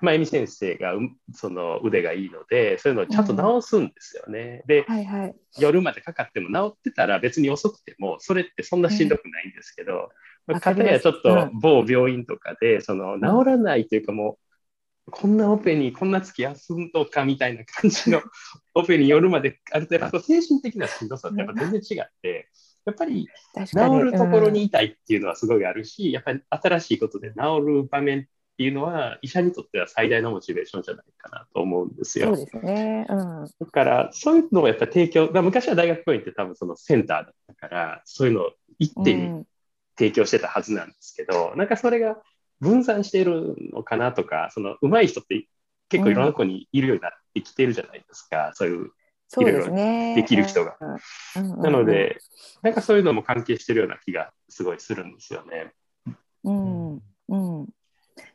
[0.00, 1.00] まあ、エミ先生がう
[1.32, 4.62] その腕がいいので、そういうのをちゃんと直すんですよね。
[4.66, 5.34] で、はいはい。
[5.58, 10.10] 夜までかかっても治ってたら別に遅くても、それってそんなしんどくないんですけど、
[10.46, 14.38] まあ、片わかりますやちょっとうん某病院とかで、その治らないというかも
[15.06, 18.22] う、こんなオペにこんな月休むのかみたいな感じの
[18.74, 22.48] オペに夜まである程度、精神的なしんどさってやっぱ全然違って、
[22.84, 23.28] やっぱり。
[23.66, 28.22] 治るところにいたいっていうのはすごいあるし、やっぱり新しいことで治る場面っ
[28.56, 32.30] ていうのは、医者にとっては最大のモチベーションじゃないかなと思うんですよ。
[32.30, 33.06] うんそうですね。
[33.08, 33.44] うん。
[33.44, 39.46] だから、そういうのをやっぱり提供、昔は大学病院って多分そのセンターだったから、そういうのを一手にうん
[39.96, 42.16] 提供してたはずなんですけど、なんかそれが
[42.60, 45.46] 分散しているのかなとか、その上手い人って
[45.88, 48.90] 結構いろんなとこにいるようになってきてるじゃないですか、そういう。
[49.28, 50.12] そうですね。
[50.14, 51.52] できる人がうん。
[51.52, 52.18] うんなの、で、
[52.62, 55.72] なんかそういうのも関係してるような気がすごいするんですよね。
[56.44, 56.94] うん。
[56.96, 57.68] うん。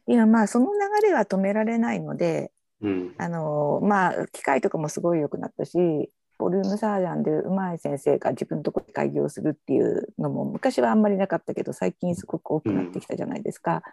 [0.07, 2.51] いや、まあ、その流れは止められないので、
[2.81, 3.15] うん。
[3.17, 6.09] あのまあ機械とかもすごい良くなったし
[6.39, 13.83] ボリュームサージャンでうまい先生が自分のとこで開業するっていうのも昔はあんまりなかったけど最近すごく多くなってきたじゃないですか。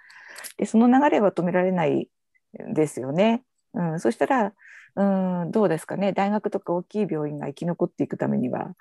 [0.56, 2.08] でその流れは止められない
[2.72, 3.42] ですよね。
[3.74, 4.52] うん、そしたら、
[4.94, 5.04] う
[5.46, 8.74] ん、どうですかね大学とか大きい病院が生き残っていくためには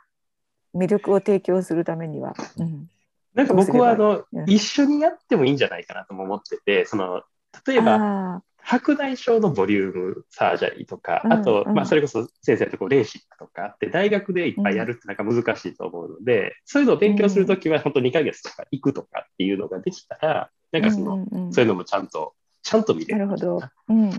[0.76, 2.36] 魅力を提供するためには。
[2.58, 2.90] うん
[3.34, 7.22] なんか僕はあの、うん一緒にやってもいいんじゃないかなとも思ってて、その、
[7.68, 7.96] 例えば、
[8.38, 22.34] あ白内障のボリュームサージャリーとか、うんあと、うんまあ、それこそ先生のところレーシックとかあって、大学でいっぱいやるってなんか難しいと思うので、そういうのを勉強するときは、本当2ヶ月とか行くとかっていうのができたら、なんかその、うんうんうんそういうのもちゃんと、
[22.64, 23.20] ちゃんと見れる。
[23.20, 23.62] なるほど。
[23.90, 24.10] うん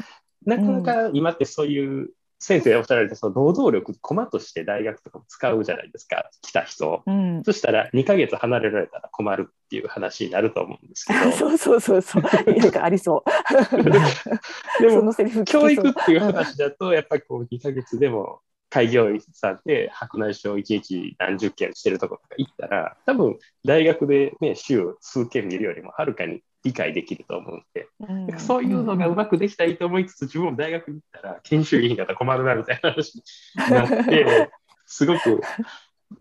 [0.44, 7.02] なかなか今ってそういう、先生がおっしゃられたその労働力、コマとして大学とかも使うじゃないですか、来た人を。
[7.06, 11.32] うんそしたら2ヶ月離れられたら困るっていう話になると思うんですけど。
[11.32, 12.22] そうそうそうそう。
[12.22, 13.30] なんかありそう。
[14.80, 33.22] でもそのセリフ聞きそう教育っていう話だと、やっぱりこう2ヶ月でも開業医さんで白内障1日何十件してるところとか行ったら、多分大学でね、週数件見るよりもはるかに理解できると思うんで、うんそういうのがうまくできたらいいと思いつつ、自分も大学に行ったら研修医になったら困るなみたいな話に
[33.70, 34.50] なって、
[34.84, 35.40] すごく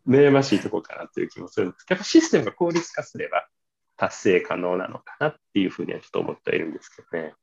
[0.08, 3.48] 悩ましいところかなっていう気もするんですけど、やっぱシステムが効率化すれば
[3.98, 7.34] 達成可能なのかなっていうふうにはちょっと思ってはいるんですけどね。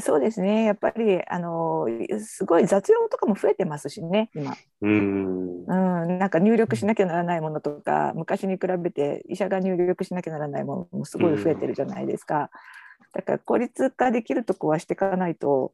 [0.00, 0.64] そうですね。
[0.64, 1.86] やっぱりあの
[2.20, 4.52] すごい雑用とかも増えてますしね、今。
[4.52, 5.64] うーん。
[5.66, 12.50] うん、なんか入力しなきゃならないものとか、昔に比べて医者が入力しなきゃならないものもすごい増えてるじゃないですか。
[13.12, 15.72] だから効率化できるとこはしていかないと、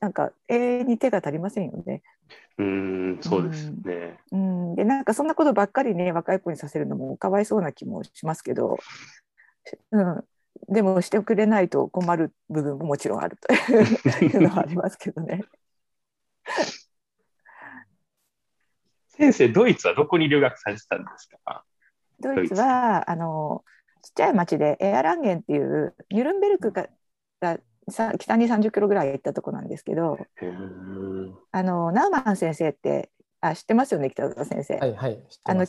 [0.00, 2.02] なんか永遠に手が足りませんよね。
[2.58, 4.18] うーん、そうですね。
[4.32, 8.78] うん、でなんかそんなことばっかりね若い子にさせるのもかわいそうな気もしますけど、
[9.92, 10.24] うん、
[10.68, 13.52] でもしてくれないと困る部分ももちろんあると
[14.24, 15.42] いうのはありますけどね。
[19.08, 21.64] 先生、ドイツはどこに留学されてたんですか？
[22.20, 23.64] ドイツはあの
[24.02, 26.88] ちっちゃい町でエアランゲンっていうニュルンベルクが
[27.40, 27.58] が
[27.88, 30.18] さ北に30キロぐらい行ったとこなんですけど
[31.52, 34.74] あのナウマン先生ってあ知ってますよね北田先生？
[34.76, 35.16] はいはい。
[35.16, 35.66] 知ってあの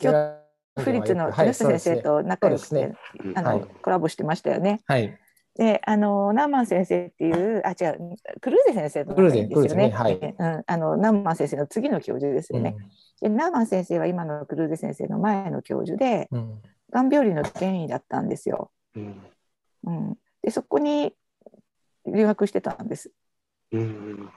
[0.77, 4.81] フリッツのはい木下先生と仲良くて、そうですうんあのはいコラボしてましたよね。
[4.85, 5.17] はい。
[5.55, 9.93] で、あのナウマン先生っていう、あ、違う、クルーゼ先生とクルーゼ仲いいんですよね。
[9.95, 12.77] クルーゼねうん、あのナウマン先生の次の教授ですよね。
[13.21, 16.61] で、ナウマン先生は今のクルーゼ先生の前の教授で、うんうん
[16.91, 18.69] がん病理の権威だったんですよ。
[18.95, 19.21] うん
[19.85, 21.13] うん、で、そこに
[22.05, 23.11] 留学してたんです。
[23.71, 24.29] うん。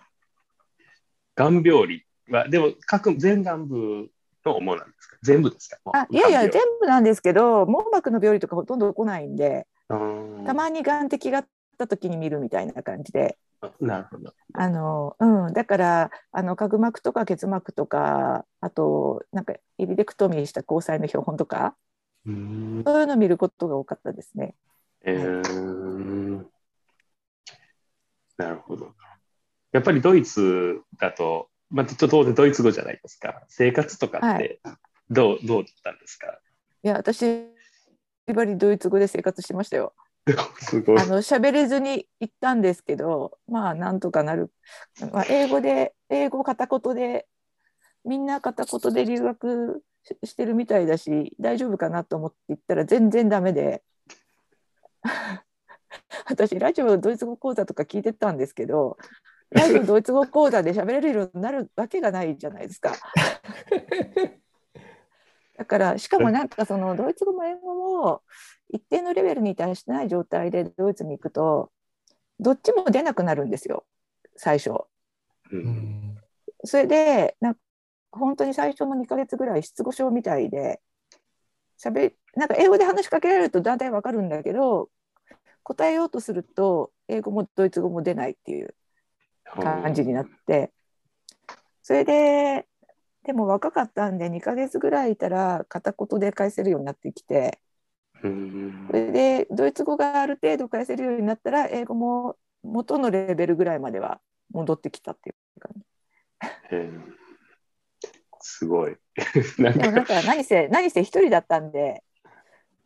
[1.34, 4.08] がん病理は、でも、各全眼部
[4.44, 5.16] の主なんですか？
[5.22, 5.78] 全部ですか？
[5.92, 11.46] あ、いやいや、全全部なんですけど、網膜の病理とかほとんど来ないんで、部たまに眼滴があっ
[11.78, 13.38] た時に見るみたいな感じで。
[13.80, 14.32] なるほど。
[14.52, 21.74] あのうん、だからあの角膜とか結膜とかあとなんかイリデクトミーした交際の標本とか
[22.26, 22.82] うん。
[22.86, 24.54] そういうのを見ることが多かったですね。
[25.02, 26.44] えー
[28.36, 28.92] なるほど。
[29.72, 33.42] やっぱりドイツだと、まあ、ちょっと当然ドイツ語じゃないですか。
[33.48, 34.60] 生活とかっはて
[35.10, 36.38] どう、どうだったんですか？
[36.84, 37.24] いや私
[38.32, 39.92] バリドイツ語で生活してましたよ。
[40.60, 41.06] すごいあ。
[41.06, 44.52] の喋れずに行ったんですけどまあなんとかなる、
[45.12, 47.26] まあ、英語で英語片言で
[48.04, 49.82] みんな片言で留学
[50.22, 53.82] ししてるみたいだし大丈夫かなと思って行ったら全然ダメで
[56.26, 58.96] 私ラジオドイツ語講座とか聞いてたんですけど
[59.54, 62.92] ラジオドイツ語講座で喋れるようになるわけがないじゃないですか。
[65.56, 68.22] だからしかもなんかそのドイツ語も英語も
[68.70, 71.70] 一定のレベルに達してない状態でドイツに行くと
[72.40, 73.86] どっちも出なくなるんですよ
[74.36, 74.70] 最初。
[74.70, 74.86] う
[75.52, 76.18] うんん
[76.64, 77.60] それでなんか
[78.10, 80.80] 本当に最初の2ヶ月ぐらい失語症みたいで
[81.80, 84.90] 喋なんか英語で話しかけられると大体わかるんだけど
[85.62, 88.74] 答えようとすると英語もドイツ語も出ないっていう
[89.44, 90.72] 感じになって。
[91.82, 92.66] それで
[93.24, 97.58] でも若かったんで2ヶ月ぐらいいたら片言で返せるようになってきて。
[98.22, 98.86] うん。
[98.86, 104.20] それでドイツ語がある程度返せるようになったら英語も元のレベルぐらいまでは
[104.50, 106.76] 戻ってきたっていう感じ。
[106.76, 107.14] うん
[108.46, 108.96] すごい。
[109.58, 112.04] なんでもなんか、か何せ何せ一人だったんで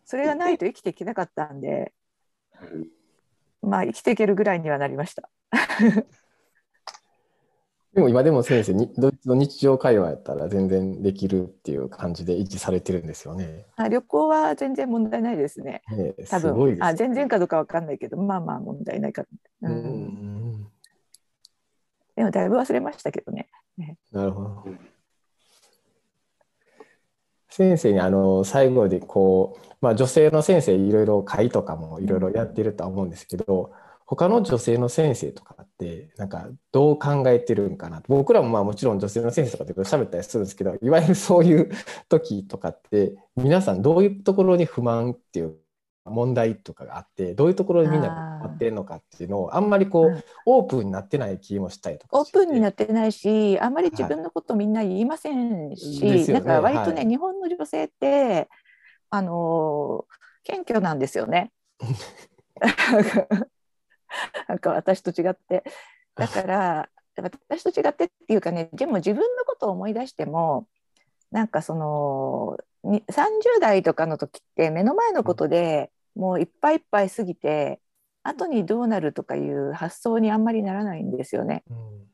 [0.04, 1.92] それがないと生きていけなかったんで
[3.60, 5.28] まあ生きていけるぐらいにはなりました。
[7.94, 13.66] でも今でも先生に、ドイツの日常会話やったら全然できるっていう感じで維持されてるんですよね。
[13.76, 15.82] あ旅行は全然問題ないですね。
[15.90, 19.26] ね多すごいです、分あ全然かどうかわかんないけどまあまあ問題ないか、う
[19.62, 20.66] うんん。
[22.14, 23.48] でもだいぶ忘れましたけどね。
[24.12, 24.78] なるほどうん。
[27.48, 33.72] 先生にあの最後でこう、まあ、女性の先生いろいろ会とかもいろいろやってるとは思うんですけど
[34.10, 38.02] 他の女性の先生とかってなんかどう考えてるんかな？
[38.08, 41.70] 僕らもまあもちろん女性の先生とかって喋ったりするんですけどいわゆるそういう
[42.08, 45.56] 時とかって皆さんどういうところに不満っていう
[46.06, 50.24] 問題とかがあってどういうところにみんな困ってるのかっていうのをあんまりこう、うん。
[50.46, 56.46] オープンになってない気もしたりとかオープンになってないしあんまり自分のことみんな言いませんし、ですよね。
[56.46, 57.08] なんか割とね、はい。
[57.08, 58.48] 日本の女性って
[59.10, 61.52] あのー謙虚なんですよね。
[64.48, 65.64] なんか私と違って
[66.14, 66.88] だから
[67.48, 70.66] 私と違ってっていうかねでも自分のことを思い出しても
[71.30, 77.80] なんかそのに30代とかの時って目の前のことでもういっぱいいっぱい過ぎて
[78.22, 81.64] 後にどうなるとかいう発想にあんまりならないんですよね。
[81.70, 82.08] うん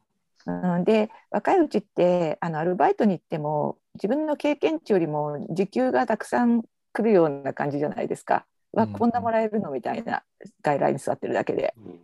[0.47, 8.47] うん、で若いうちってあのアルバイトに行っても自分の経験値よりも時給がたくさん来るような感じじゃないですか。
[8.75, 8.93] わうん。
[8.93, 9.71] こんなもらえるの？
[9.71, 10.23] みたいな
[10.63, 11.75] 外来に座ってるだけで。
[11.77, 12.01] うん。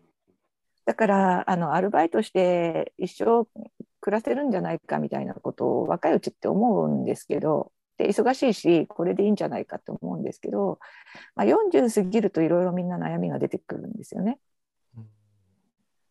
[0.86, 3.46] だからあのアルバイトして一生
[4.00, 10.78] 暮らせるんじゃないかみたいなことを若いうちって思うんですけどで忙しいしこれでいいんじゃないかと思うんですけど、
[11.36, 14.38] まあ、40過ぎるといろいろみんな悩みが出てくるんですよね。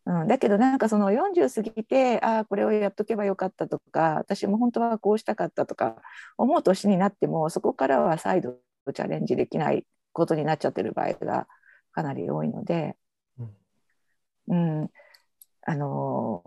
[0.06, 5.98] うん、だけどなんかその40過ぎてああこれをやっとけばよかったとか私も本当はこうしたかったとか
[6.38, 8.56] 思う年になってもそこからは再度
[8.94, 9.86] チャレンジできない
[10.20, 11.48] ことになっちゃってる場合が
[11.92, 12.96] かなり多いので、
[14.50, 14.90] うん、
[15.66, 16.44] あの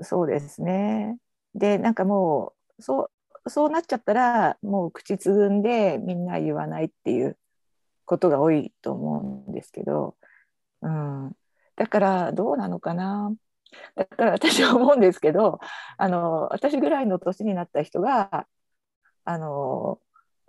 [0.00, 1.18] ーそうですね。
[1.54, 3.10] でなんかもうそ
[3.44, 7.36] うそうなっちゃったらもう口つぐんでみんな言わないっていう
[8.04, 10.16] ことが多いと思うんですけど、
[10.82, 11.32] うん、
[11.76, 13.32] だからどうなのかな。
[13.96, 15.60] だから私は思うんですけど
[15.98, 18.46] あの私ぐらいの年になった人が
[19.24, 20.00] あの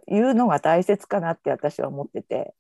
[0.08, 2.54] 言うのが大切かなって私は思ってて。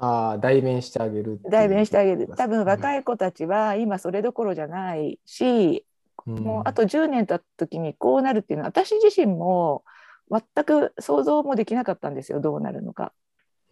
[0.00, 2.26] ああ代弁してあげる代弁してあげる。
[2.36, 5.84] 多分若い、い子たちは今それどころじゃないし
[6.26, 6.38] うん。
[6.38, 9.84] もうあと10年経った時にこうなるっていうのは私自身も
[10.30, 12.40] 全く想像もできなかったんですよ。
[12.40, 13.12] どうなるのか。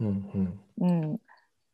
[0.01, 0.87] うんうん。
[0.89, 1.18] うん、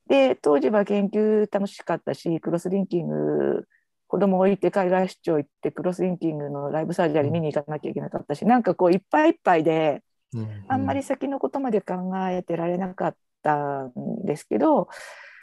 [0.09, 3.67] で当時は研究楽しかったしクロスリンキング
[4.07, 10.03] 子供を置いて海外出張行ってクロスリンキングのライブサージャリー見に行かなきゃいけなかったし、なんかこういっぱいいっぱいで
[10.35, 11.95] うんあんまり先のことまで考
[12.29, 13.93] えてられなかったん
[14.25, 14.89] ですけど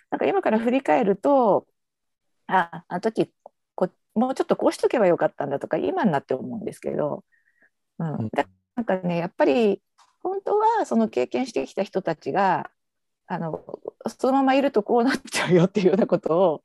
[0.09, 1.67] なんか今から振り返ると
[2.47, 3.31] ああの時
[3.75, 7.23] こもうちょっとこうしとけばよかったんだとか今になって思うんですけど、
[7.99, 8.29] ううん。
[8.75, 9.81] なんかねやっぱり
[10.23, 12.69] 本当はその経験してきた人たちが
[13.27, 13.63] あの
[14.19, 16.61] そのままいるとこうなっちゃうよっていうようなことを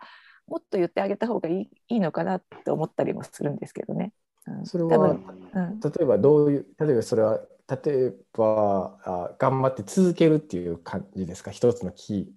[0.47, 4.13] もっと言ってあげた方がいいいいのかなって思ったりもするんですけどね。
[4.47, 11.51] うん、それはうん、例えばどういう例えばそれは例えばあ頑張って続けるっていう感じですか？
[11.51, 12.33] 一つのキ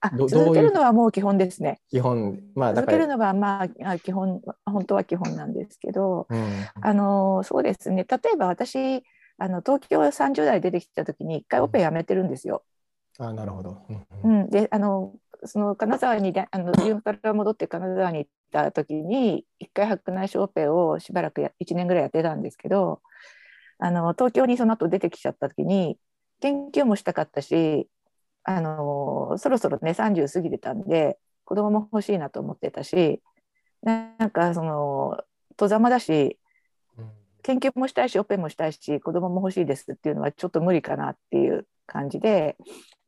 [0.00, 1.80] あ続けるのはもう基本ですね。
[1.88, 2.40] ー基本。
[2.54, 6.66] まあだ続けるのはまああ基本本当は基本なんですけどうん。
[6.80, 8.04] あのそうですね。
[8.08, 9.04] 例えば私
[9.38, 12.64] あの東京30代出てきた時に一回オペやめてるんですよ。
[13.18, 14.42] あなるほど、うんううん。
[14.44, 15.14] ん、であの
[15.44, 23.00] その金沢にであの自分から戻って金沢に行った時に一回白内障オペをしばらくや1年ぐらいやってたんですけど
[23.82, 25.98] あの東京にその後出てきちゃった時に
[26.40, 27.88] 研究もしたかったし
[28.44, 33.20] あのそろそろね30過ぎてたんで子供も欲しいなと思ってたし
[33.82, 35.18] なんかその
[35.56, 36.38] 戸ざまだし
[36.96, 37.10] うん
[37.42, 42.56] 研究もしたいしオペもしたいし子供も欲しいですっていうのはちょっと無理かなっていう感じで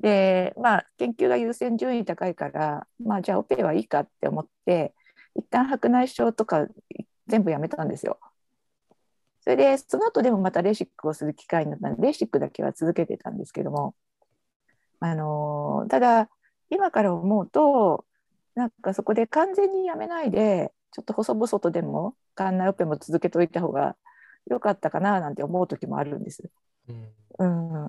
[0.00, 4.92] でまあ研究が優先順位高いからまあじゃあオペはいいかって思って
[5.36, 6.66] 一旦白内障とか
[7.28, 8.18] 全部やめたんですよ。
[9.44, 13.94] それでその後でもまたレーシックをする機会になったのでレーシックだけは続けてたんですけども
[15.00, 16.30] あのただ
[16.70, 18.06] 今から思うと
[18.54, 23.96] なんかそこで完全にやめないでちょっと細々とでも館内オペも続けておいた方が
[24.46, 26.42] 良かったかななんて思う時もあるんです。
[27.38, 27.86] うん、うん、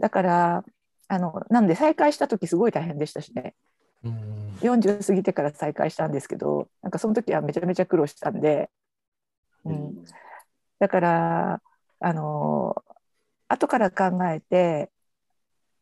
[0.00, 0.64] だから
[1.06, 3.54] あのなんで再開した時すごい大変でしたしね。
[4.02, 8.70] うん、40過ぎてから再開したんですけどなんかその時はめちゃめちゃ苦労したんで、
[9.64, 10.04] うん、
[10.78, 11.62] だから
[12.00, 12.82] あの
[13.48, 14.90] 後から考えて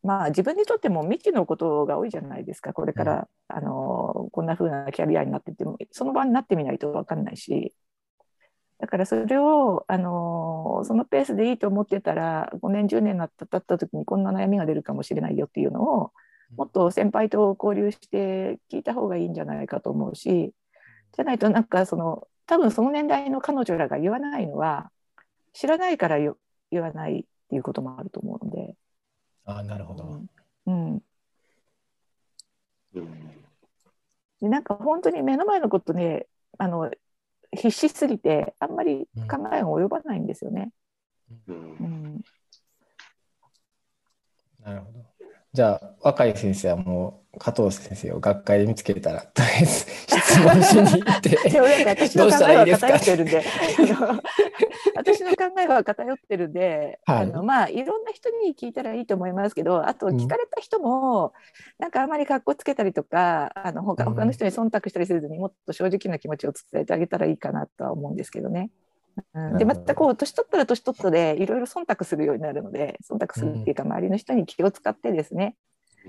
[0.02, 2.72] まあ自分にとっても未知のことが多いじゃないですか。
[2.72, 7.74] これから、うん、あのこんな風なキャリアになっててもその場になってみないと分かんないし。
[8.78, 16.12] だからそれをあのそのペースでいいと思ってたら5年10年経った時にこんな悩みが出るかもしれないよっていうのを
[16.56, 20.52] もっと先輩と交流して聞いた方がいいんじゃないかと思うし
[21.12, 24.90] じゃないとなんかその多分その年代の彼女らが言わないのは
[25.52, 26.36] 知らないから言
[26.82, 28.74] わないっていうこともあると思うので。
[29.44, 30.20] あなるほど。
[30.66, 31.02] うん。
[34.40, 36.26] でなんか本当に目の前のことね
[36.58, 36.90] あの
[37.52, 40.70] 必死すぎてあんまり考えが及ばないんですよね。
[41.48, 42.20] うん、うん、
[44.62, 45.15] なるほど。
[45.56, 51.30] じゃあ若い先生はもう加藤先生を学会で見つけたらとりあえず質問しに行って
[52.18, 52.94] どうしたらいいですか？
[52.94, 53.42] ってるんで。
[54.94, 61.32] 私の考えは偏ってるんで、はい、あのまあいろんな人に聞いたらいいと思いますけどあと聞かれた人も、うん、
[61.78, 68.60] なんかあまりかっこつけたりとかあの他他の人に忖度したりせずにもっと正直な気持ちを伝えてあげたらいいかなとは思うんですけどね。
[68.60, 68.70] うん、
[69.58, 75.56] でまたこう年取ったら年取ったでいろいろ忖度するようになるので忖度するっていうか周りの人に気を使ってですね、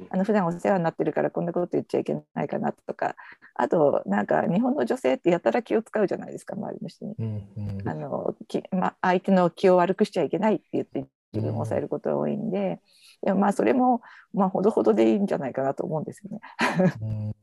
[0.10, 3.16] あの普段お世話になってるからこんなこと言っちゃいけないかなとか
[3.56, 7.48] あとなんか日本の女性ってやたら気を使うじゃないですか周りの人に、うん
[7.80, 12.80] うん、あのきま、相手の気を悪くしちゃいけないって言って自分を抑えることが多いんで、
[13.22, 14.02] でもまあそれも
[14.34, 17.34] まあほどほどでいいんじゃないかなと思うんですよね。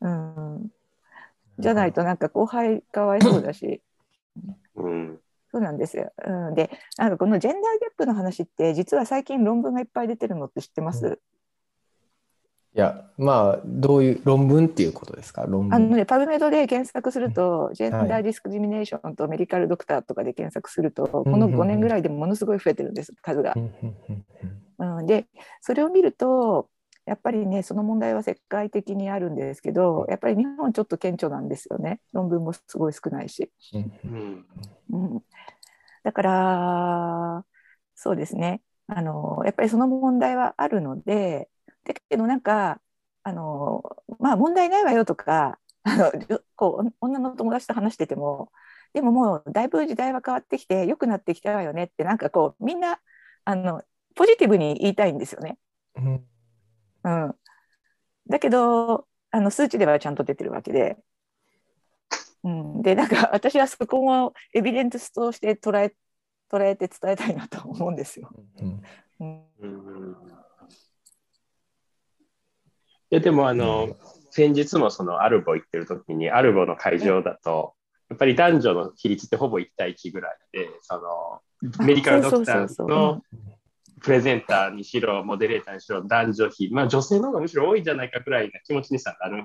[0.00, 0.70] うん、
[1.58, 3.82] じゃないとなんか後輩かわいそうだし。
[4.76, 5.18] うん、
[5.50, 5.96] そうなんです。
[5.96, 6.12] よ。
[6.26, 11.18] うん、で、なんかこのジェンダーギャップの話って実は最近論文がいっぱい出てるのって知ってます？
[12.74, 15.44] いや、まあ、どういう論文っていうことですか？
[15.46, 15.74] 論文。
[15.74, 23.54] あのね、パブメドで検索すると、ジェンダーディスクリミネーションとメディカルドクターとかで検索すると、この5年ぐらいでものすごい増えてるんです、数が。
[24.78, 25.26] うん、で、
[25.60, 26.70] それを見ると、
[27.04, 32.00] やっぱりね、その問題は世界的にあるんですけど、やっぱり日本ちょっと顕著なんですよね。
[32.12, 33.50] 論文もすごい少ないし。
[34.90, 35.22] うん、
[36.04, 37.44] だから、
[37.94, 38.62] そうですね。
[38.88, 41.48] あのやっぱりその問題はあるので、
[41.84, 42.80] だけどなんか
[43.22, 43.82] あの
[44.18, 46.12] まあ問題ないわよとか あの
[46.56, 48.52] こう女の友達と話してても
[48.92, 53.00] でももうだいぶ時代は変わってきて良くなってきたわよねってなんかこうみんな
[53.44, 53.82] あの
[54.14, 55.58] ポジティブに言いたいんですよね。
[55.96, 56.26] うん、
[57.04, 57.34] うん、
[58.28, 60.96] だけどあの数値ではちゃんと出てるわけで。
[62.44, 65.94] うん、でなんか 私はそこもエビデンスとして捉え
[66.50, 68.30] 捉えて伝えたいなと思うんですよ。
[69.20, 70.16] うん、うん。
[73.12, 73.96] やでもあの、
[74.30, 77.74] 先日もそのアルボ行ってる時にアルボの会場だと、
[78.08, 83.22] やっぱり男女の比率ってほぼ1対1ぐらいでそのメディカルドクターの
[84.02, 89.44] プレゼンターにしろモデレーターにしろ男女比、まあ、女性の方がむしろ多いんじゃないかくらいな気持ちにさなる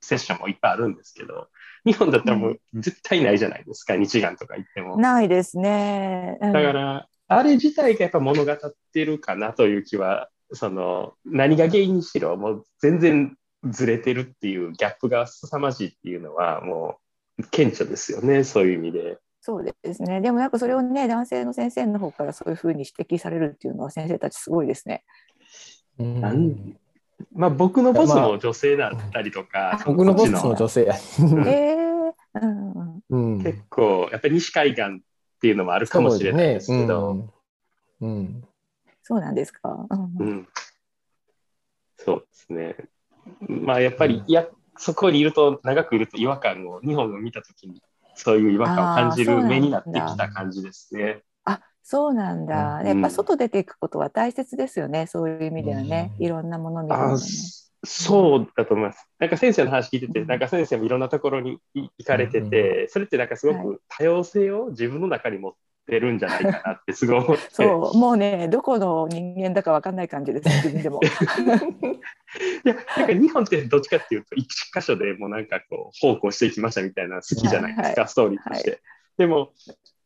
[0.00, 1.48] セッションもいっぱいあるんですけど
[1.84, 4.96] 日本だったらもう絶対ないじゃないですか、日眼とか言っても。
[4.96, 6.36] ないですね。
[6.40, 8.56] うん、だからあれ自体がやっぱ物語っ
[8.92, 16.98] てるかなという気はその何が原因にしろもう全然ずれてるっていうギャップが凄まじいっていうのはも
[17.38, 19.18] う顕著ですよねそういう意味で。
[19.46, 20.20] そうですね。
[20.20, 25.04] でもなんかそれをね男性の先生の方からそういうふうに指摘されるっていうのは先生たちすごいですね。
[26.00, 26.76] うん。
[27.32, 30.96] まあ僕のボスも女性だったりとか、僕のボスも女性や。
[31.46, 32.12] えー
[33.08, 34.86] うん、結構やっぱり西海岸っ
[35.40, 37.12] ていうのもあるかもしれないですけど。
[37.12, 37.24] うね、
[38.00, 38.44] うん、うん。
[39.04, 39.86] そうなんですか。
[40.18, 40.48] うん、
[41.98, 42.76] そうですね。
[43.48, 47.80] まあやっぱり、いや、そこにいると、長くいると違和感を、日本を見たときに、
[48.16, 51.22] そういう違和感を感じる目になってきた感じですね。
[51.44, 52.82] あそうなんだ。
[52.84, 56.12] やっぱ外出ていくことは大切ですよね、そういう意味ではね。
[56.18, 57.22] いろんなもの見るのね。
[57.84, 59.08] そうだと思います。
[59.20, 65.52] なんか先生の話聞いてて、なんか先生もいろんなところに行かれてて、それってなんかすごく多様性を自分の中に持っ
[65.86, 67.42] ってるんじゃないかなってすごい思って。
[67.54, 71.00] そうもうねどこの人間だか分かんない感じです 自分でも。
[72.64, 78.08] いやなんか日本ってどっちかっていうと一箇所でもうなんかこう奉公していきましたみたいな好きじゃないですか、はいはい。
[78.08, 78.80] ストーリーとして。
[79.16, 79.52] でも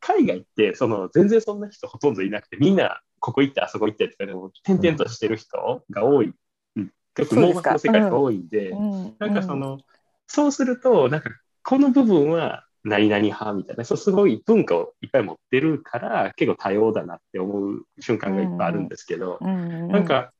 [0.00, 6.32] 海外ってその全然そんな人ほとんどいなくてみんなここ行ってあそこ行ってとかでも転々としてる人が多い、
[6.76, 9.16] うん、結構盲目の世界が多いんで、うん。
[9.18, 9.78] なんかその、
[10.26, 11.30] そうするとなんか
[11.62, 13.84] この部分は何々派みたいな。
[13.84, 20.32] そうすごい文化をいっぱい持ってるから結構多様だなって思う瞬間がいっぱいあるんですけど、うんなんか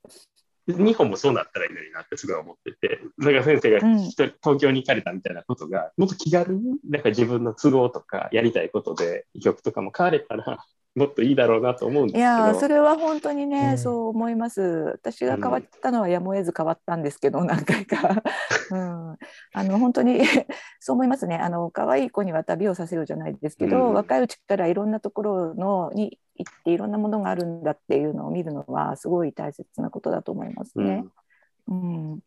[0.67, 10.65] 日本もそうなったらいいのになってすごい思ってて、なんか先生が東京に行かれたみたいなことが、もっと気軽に、なんか自分の都合とかやりたいことで曲とかも変われたら、
[10.97, 12.21] もっといいだろうなと思うんですけど。
[12.21, 14.61] いやーそれは本当にね、うんそう思います。
[14.61, 18.23] 私が変わったのはやむを得ず変わったんですけど、何回か。
[18.73, 19.17] うん、
[19.53, 20.21] あの本当に
[20.81, 21.37] そう思いますね。
[21.37, 31.05] あの可愛い子には旅をさせるじゃないですけど、うん若いうちからいろんなところのに行っていろんなものがあるんだっていうのを見るのはすごい大切なことだと思いますうんね。
[31.69, 32.21] うん、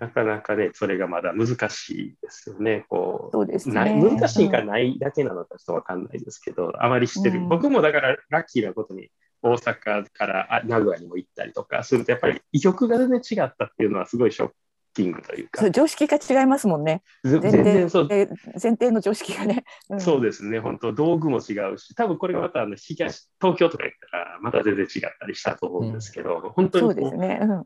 [0.00, 2.84] なかなかね、それがまだ難しいですよね。
[2.88, 3.74] こそうですね。
[3.74, 9.08] 難しいかないだけなのかちょっとわかんないですけど、あまりしてる、うん僕もだからラッキーなことに
[9.42, 14.50] 大阪からあ名古屋にも行ったりとかすると、やっぱり異曲が全然違ったっていうのはすごいショッ
[14.94, 17.02] キングというかそう、常識が違いますもんね。
[17.22, 18.26] 全然そう提
[18.60, 19.64] 前提の常識がね。
[19.90, 27.38] うんそうですね、本当、道具も違うし、多分これがまたあの東東京とか行ったら、また全然違ったりしたと思うんですけど、本当にそうこですね。
[27.42, 27.64] うん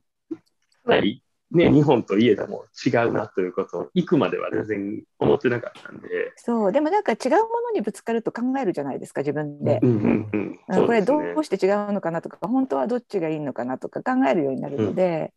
[0.85, 15.33] かなり、ね、日本といえども違うなということを、行くまでは全然思ってなかったんで、そうでもなんか違うものにぶつかると考えるじゃないですか自分で、うんうんうんうんこれどねうして違うのかなとか本当はどっちがいいのかなとか考えるようになるので、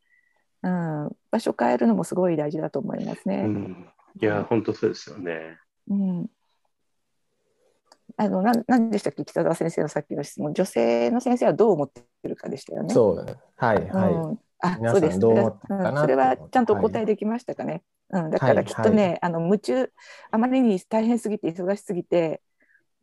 [0.63, 3.43] うん場所変えるのもすごい大事だと思いますうね。
[3.43, 3.87] ん
[4.21, 5.57] いや、本当そうですよね。
[5.89, 6.29] うん
[8.17, 12.93] あのなんなんでしたっけ北澤先生のさっきの質問女性の先生はどう思ってるかでしたよね。
[12.93, 13.35] そうだね。
[13.55, 14.13] はいはい。
[14.13, 15.19] うんあ皆さんそうです。
[15.19, 17.83] どう思ったかなうんそれはちゃんとおはい答えできましたかね。
[18.11, 19.91] うん、だからきっとね、あの夢中
[20.31, 22.41] あまりに大変すぎて忙しすぎて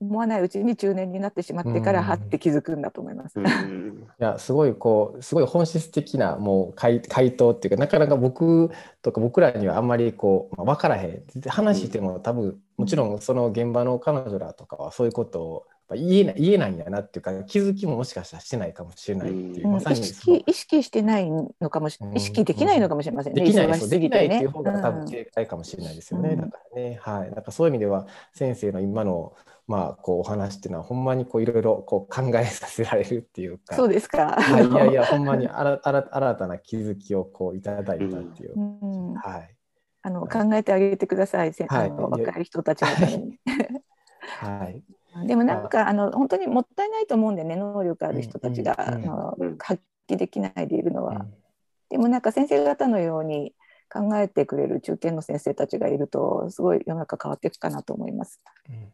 [0.00, 2.06] 思わないうちに中年になってしまってからうん。
[2.06, 3.40] はって気づくんだと思います。
[3.40, 4.06] うん。
[4.20, 8.70] いやすごいこうすごい本質的なもう回回答っていうかなかなか僕
[9.02, 11.40] とか僕らにはあんまりこう、まあ、分からへん。
[11.48, 23.42] 話しても多分もちろんその現場の彼女らとかはそういうことをぱ言えない言えないんやなっていうか気づきももしかしたらしてないかもしれないっていう、うんまさ意にその識意識してないのかもしうん意識できないのかもしれませんね。
[23.42, 24.26] できない忙しそうできない。
[24.26, 26.30] っていう方が多うん分正解かもしれないですよね。
[26.30, 27.30] うんだからね、はい。
[27.30, 29.34] なんかそういう意味では先生の今の
[29.66, 33.76] まあこうお話っていうのはほんまにこういろいろこう考えさせられるっていうか。
[33.76, 34.36] そうですか。
[34.40, 38.52] はい、いやいやほんまに新新新たな気づきをこういただいたっていう。
[38.56, 39.54] うんはい
[40.00, 41.52] あの考えてあげてください。
[41.52, 43.38] せはいあの若い人たちのために。
[44.40, 44.82] はい。
[45.26, 51.12] でもなんかあの本当にもったいないと思うんでね能力ある人たちが、あのうん発揮できないでいるのは。
[51.12, 51.34] うん
[51.90, 53.54] でもなんか先生方のように
[53.90, 58.40] 考えてくれる中堅の先生たちがいるとすごい世の中変わっていくかなと思います。
[58.68, 58.92] うんはい。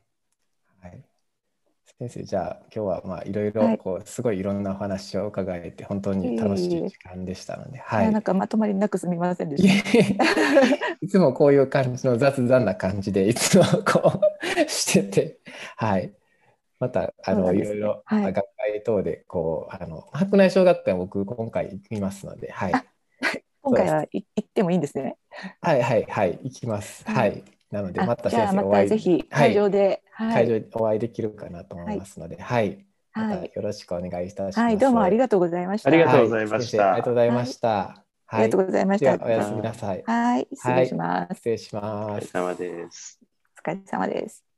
[1.98, 8.10] 先生じゃあ今日はまあいろいはいろこうすごいいろんなお話を伺えて本当に楽しい時間でしたので、はいい。
[8.10, 9.68] なんかまとまりなくすみませんでいし
[9.98, 10.18] え
[11.00, 14.20] いつもこういう感じの雑談な感じでいつもこう
[14.68, 15.38] してて、
[15.76, 16.12] はい。
[16.80, 22.72] またあの、いろいろ、はい学会等でこうあの白内障学会も僕今回行きますので、はい。
[23.62, 25.16] 今回はい行ってもいいんですね。
[25.60, 27.04] はいはいはい行きます。
[27.06, 27.53] ははいい。
[27.74, 32.86] なのであまた先生お会いたぜひはい会場で、はい会場でお会いできるかなと思いますので、はい。
[33.12, 34.60] またはいよろしくお願いいたします。
[34.60, 35.88] はい、どうもありがとうございました。
[35.88, 38.04] ありがとうはございましたありがとうございました。
[38.26, 39.24] ありがとうございました。
[39.24, 40.02] おやすみなさい。
[40.06, 41.34] はい、失礼します。
[41.36, 42.32] 失礼しお疲れます。
[42.32, 43.20] 様です。
[43.58, 44.53] お疲れ様です。